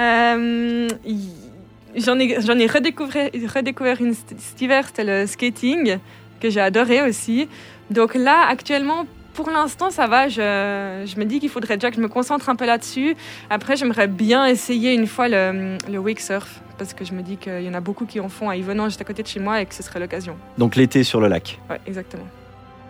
Euh, 0.00 0.88
y- 1.06 1.28
J'en 1.96 2.18
ai, 2.18 2.40
j'en 2.40 2.58
ai 2.58 2.66
redécouvert, 2.66 3.30
redécouvert 3.54 4.00
une 4.00 4.14
cet 4.14 4.60
hiver, 4.60 4.86
c'était 4.86 5.04
le 5.04 5.26
skating, 5.26 5.98
que 6.40 6.50
j'ai 6.50 6.60
adoré 6.60 7.02
aussi. 7.02 7.48
Donc 7.90 8.14
là, 8.14 8.46
actuellement, 8.48 9.06
pour 9.34 9.50
l'instant, 9.50 9.90
ça 9.90 10.06
va. 10.06 10.28
Je, 10.28 11.04
je 11.06 11.18
me 11.18 11.24
dis 11.24 11.40
qu'il 11.40 11.48
faudrait 11.48 11.76
déjà 11.76 11.90
que 11.90 11.96
je 11.96 12.00
me 12.00 12.08
concentre 12.08 12.48
un 12.48 12.56
peu 12.56 12.66
là-dessus. 12.66 13.16
Après, 13.50 13.76
j'aimerais 13.76 14.08
bien 14.08 14.46
essayer 14.46 14.94
une 14.94 15.06
fois 15.06 15.28
le, 15.28 15.76
le 15.90 15.98
wake 15.98 16.20
surf, 16.20 16.60
parce 16.78 16.94
que 16.94 17.04
je 17.04 17.12
me 17.12 17.22
dis 17.22 17.36
qu'il 17.36 17.62
y 17.62 17.68
en 17.68 17.74
a 17.74 17.80
beaucoup 17.80 18.06
qui 18.06 18.20
en 18.20 18.28
font 18.28 18.48
à 18.48 18.56
Yvonne, 18.56 18.82
juste 18.84 19.00
à 19.00 19.04
côté 19.04 19.22
de 19.22 19.28
chez 19.28 19.40
moi, 19.40 19.60
et 19.60 19.66
que 19.66 19.74
ce 19.74 19.82
serait 19.82 20.00
l'occasion. 20.00 20.36
Donc 20.58 20.76
l'été 20.76 21.04
sur 21.04 21.20
le 21.20 21.28
lac. 21.28 21.58
Ouais, 21.70 21.80
exactement. 21.86 22.26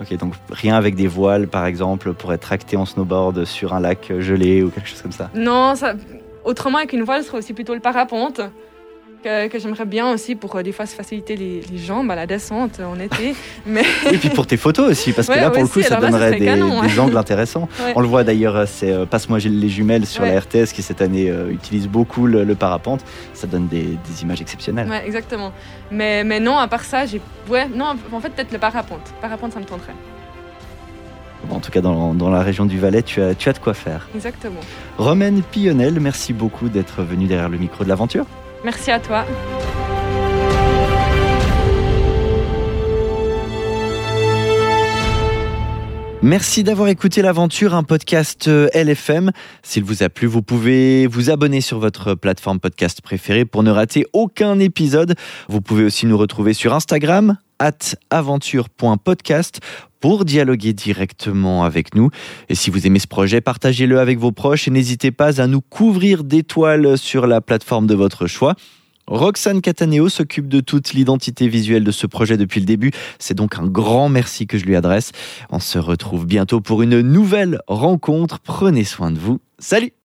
Ok, 0.00 0.16
donc 0.16 0.34
rien 0.50 0.75
avec 0.75 0.96
des 0.96 1.06
voiles 1.06 1.46
par 1.46 1.66
exemple 1.66 2.14
pour 2.14 2.32
être 2.32 2.40
tracté 2.40 2.76
en 2.76 2.84
snowboard 2.84 3.44
sur 3.44 3.75
un 3.75 3.80
lac 3.80 4.12
gelé 4.18 4.64
ou 4.64 4.70
quelque 4.70 4.88
chose 4.88 5.02
comme 5.02 5.12
ça. 5.12 5.30
Non, 5.37 5.76
ça, 5.76 5.94
autrement, 6.44 6.78
avec 6.78 6.92
une 6.92 7.04
voile, 7.04 7.23
ce 7.23 7.28
serait 7.28 7.38
aussi 7.38 7.52
plutôt 7.52 7.75
le 7.75 7.80
parapente. 7.80 8.40
Que, 9.24 9.48
que 9.48 9.58
j'aimerais 9.58 9.86
bien 9.86 10.12
aussi 10.12 10.34
pour 10.34 10.54
euh, 10.54 10.62
des 10.62 10.72
fois 10.72 10.84
se 10.84 10.94
faciliter 10.94 11.34
les, 11.34 11.62
les 11.72 11.78
jambes 11.78 12.10
à 12.10 12.14
la 12.14 12.26
descente 12.26 12.78
en 12.80 13.00
été. 13.00 13.34
Mais 13.66 13.82
Et 14.12 14.18
puis 14.18 14.28
pour 14.28 14.46
tes 14.46 14.58
photos 14.58 14.90
aussi, 14.90 15.12
parce 15.12 15.28
que 15.28 15.32
Ouais, 15.32 15.40
là 15.40 15.50
pour 15.50 15.62
le 15.62 15.68
coup 15.68 15.80
ça 15.80 15.98
là, 15.98 16.00
donnerait 16.10 16.38
des, 16.38 16.44
canon, 16.44 16.82
ouais. 16.82 16.88
des 16.88 17.00
angles 17.00 17.16
intéressants. 17.16 17.66
Ouais. 17.84 17.92
On 17.96 18.00
le 18.00 18.06
voit 18.06 18.22
d'ailleurs, 18.22 18.54
euh, 18.54 18.66
c'est 18.66 18.92
euh, 18.92 19.06
Passe-moi 19.06 19.38
les 19.38 19.68
jumelles 19.70 20.04
sur 20.04 20.22
la 20.22 20.38
RTS 20.40 20.72
qui 20.74 20.82
cette 20.82 21.00
année 21.00 21.30
euh, 21.30 21.50
utilise 21.50 21.88
beaucoup 21.88 22.26
le, 22.26 22.44
le 22.44 22.54
parapente. 22.54 23.00
Ça 23.32 23.46
donne 23.46 23.66
des, 23.66 23.82
des 23.82 24.22
images 24.22 24.42
exceptionnelles. 24.42 24.90
Exactement. 25.06 25.52
Mais, 25.90 26.22
mais 26.22 26.38
non, 26.38 26.58
à 26.58 26.68
part 26.68 26.84
ça, 26.84 27.06
j'ai. 27.06 27.20
Ouais, 27.48 27.66
non, 27.74 27.94
en 28.12 28.20
fait, 28.20 28.30
peut-être 28.30 28.52
le 28.52 28.58
parapente. 28.58 29.12
Parapente, 29.22 29.54
ça 29.54 29.60
me 29.60 29.64
tenterait. 29.64 29.94
En 31.50 31.60
tout 31.60 31.70
cas 31.70 31.80
dans, 31.80 32.14
dans 32.14 32.30
la 32.30 32.42
région 32.42 32.64
du 32.66 32.78
Valais, 32.78 33.02
tu 33.02 33.20
as, 33.22 33.34
tu 33.34 33.48
as 33.48 33.52
de 33.54 33.58
quoi 33.58 33.74
faire. 33.74 34.06
Exactement. 34.14 34.60
Romaine 34.98 35.42
Pillonnel, 35.42 35.98
merci 36.00 36.32
beaucoup 36.32 36.68
d'être 36.68 37.02
venue 37.02 37.26
derrière 37.26 37.48
le 37.48 37.58
micro 37.58 37.84
de 37.84 37.88
l'aventure. 37.88 38.26
Merci 38.64 38.90
à 38.90 38.99
toi. 38.99 39.26
Merci 46.24 46.64
d'avoir 46.64 46.88
écouté 46.88 47.20
l'aventure, 47.20 47.74
un 47.74 47.82
podcast 47.82 48.48
euh, 48.48 48.70
LFM. 48.72 49.30
S'il 49.62 49.84
vous 49.84 50.02
a 50.02 50.08
plu, 50.08 50.26
vous 50.26 50.40
pouvez 50.40 51.06
vous 51.06 51.28
abonner 51.28 51.60
sur 51.60 51.78
votre 51.78 52.14
plateforme 52.14 52.60
podcast 52.60 53.02
préférée 53.02 53.44
pour 53.44 53.62
ne 53.62 53.70
rater 53.70 54.06
aucun 54.14 54.58
épisode. 54.58 55.16
Vous 55.50 55.60
pouvez 55.60 55.84
aussi 55.84 56.06
nous 56.06 56.16
retrouver 56.16 56.54
sur 56.54 56.72
Instagram, 56.72 57.37
at 57.58 57.94
aventure.podcast 58.08 59.60
pour 60.00 60.24
dialoguer 60.24 60.72
directement 60.72 61.62
avec 61.62 61.94
nous. 61.94 62.08
Et 62.48 62.54
si 62.54 62.70
vous 62.70 62.87
aimez 62.87 63.00
ce 63.00 63.06
projet, 63.06 63.42
partagez-le 63.42 64.00
avec 64.00 64.18
vos 64.18 64.32
proches 64.32 64.66
et 64.66 64.70
n'hésitez 64.70 65.10
pas 65.10 65.42
à 65.42 65.46
nous 65.46 65.60
couvrir 65.60 66.24
d'étoiles 66.24 66.96
sur 66.96 67.26
la 67.26 67.42
plateforme 67.42 67.87
de 67.87 67.94
votre 67.94 68.26
choix. 68.26 68.54
Roxane 69.06 69.60
Cataneo 69.60 70.08
s'occupe 70.08 70.48
de 70.48 70.60
toute 70.60 70.92
l'identité 70.92 71.48
visuelle 71.48 71.84
de 71.84 71.90
ce 71.90 72.06
projet 72.06 72.36
depuis 72.36 72.60
le 72.60 72.66
début. 72.66 72.90
C'est 73.18 73.34
donc 73.34 73.58
un 73.58 73.66
grand 73.66 74.08
merci 74.08 74.46
que 74.46 74.58
je 74.58 74.64
lui 74.64 74.76
adresse. 74.76 75.12
On 75.50 75.60
se 75.60 75.78
retrouve 75.78 76.26
bientôt 76.26 76.60
pour 76.60 76.82
une 76.82 77.00
nouvelle 77.00 77.60
rencontre. 77.66 78.40
Prenez 78.40 78.84
soin 78.84 79.10
de 79.10 79.18
vous. 79.18 79.40
Salut 79.58 79.92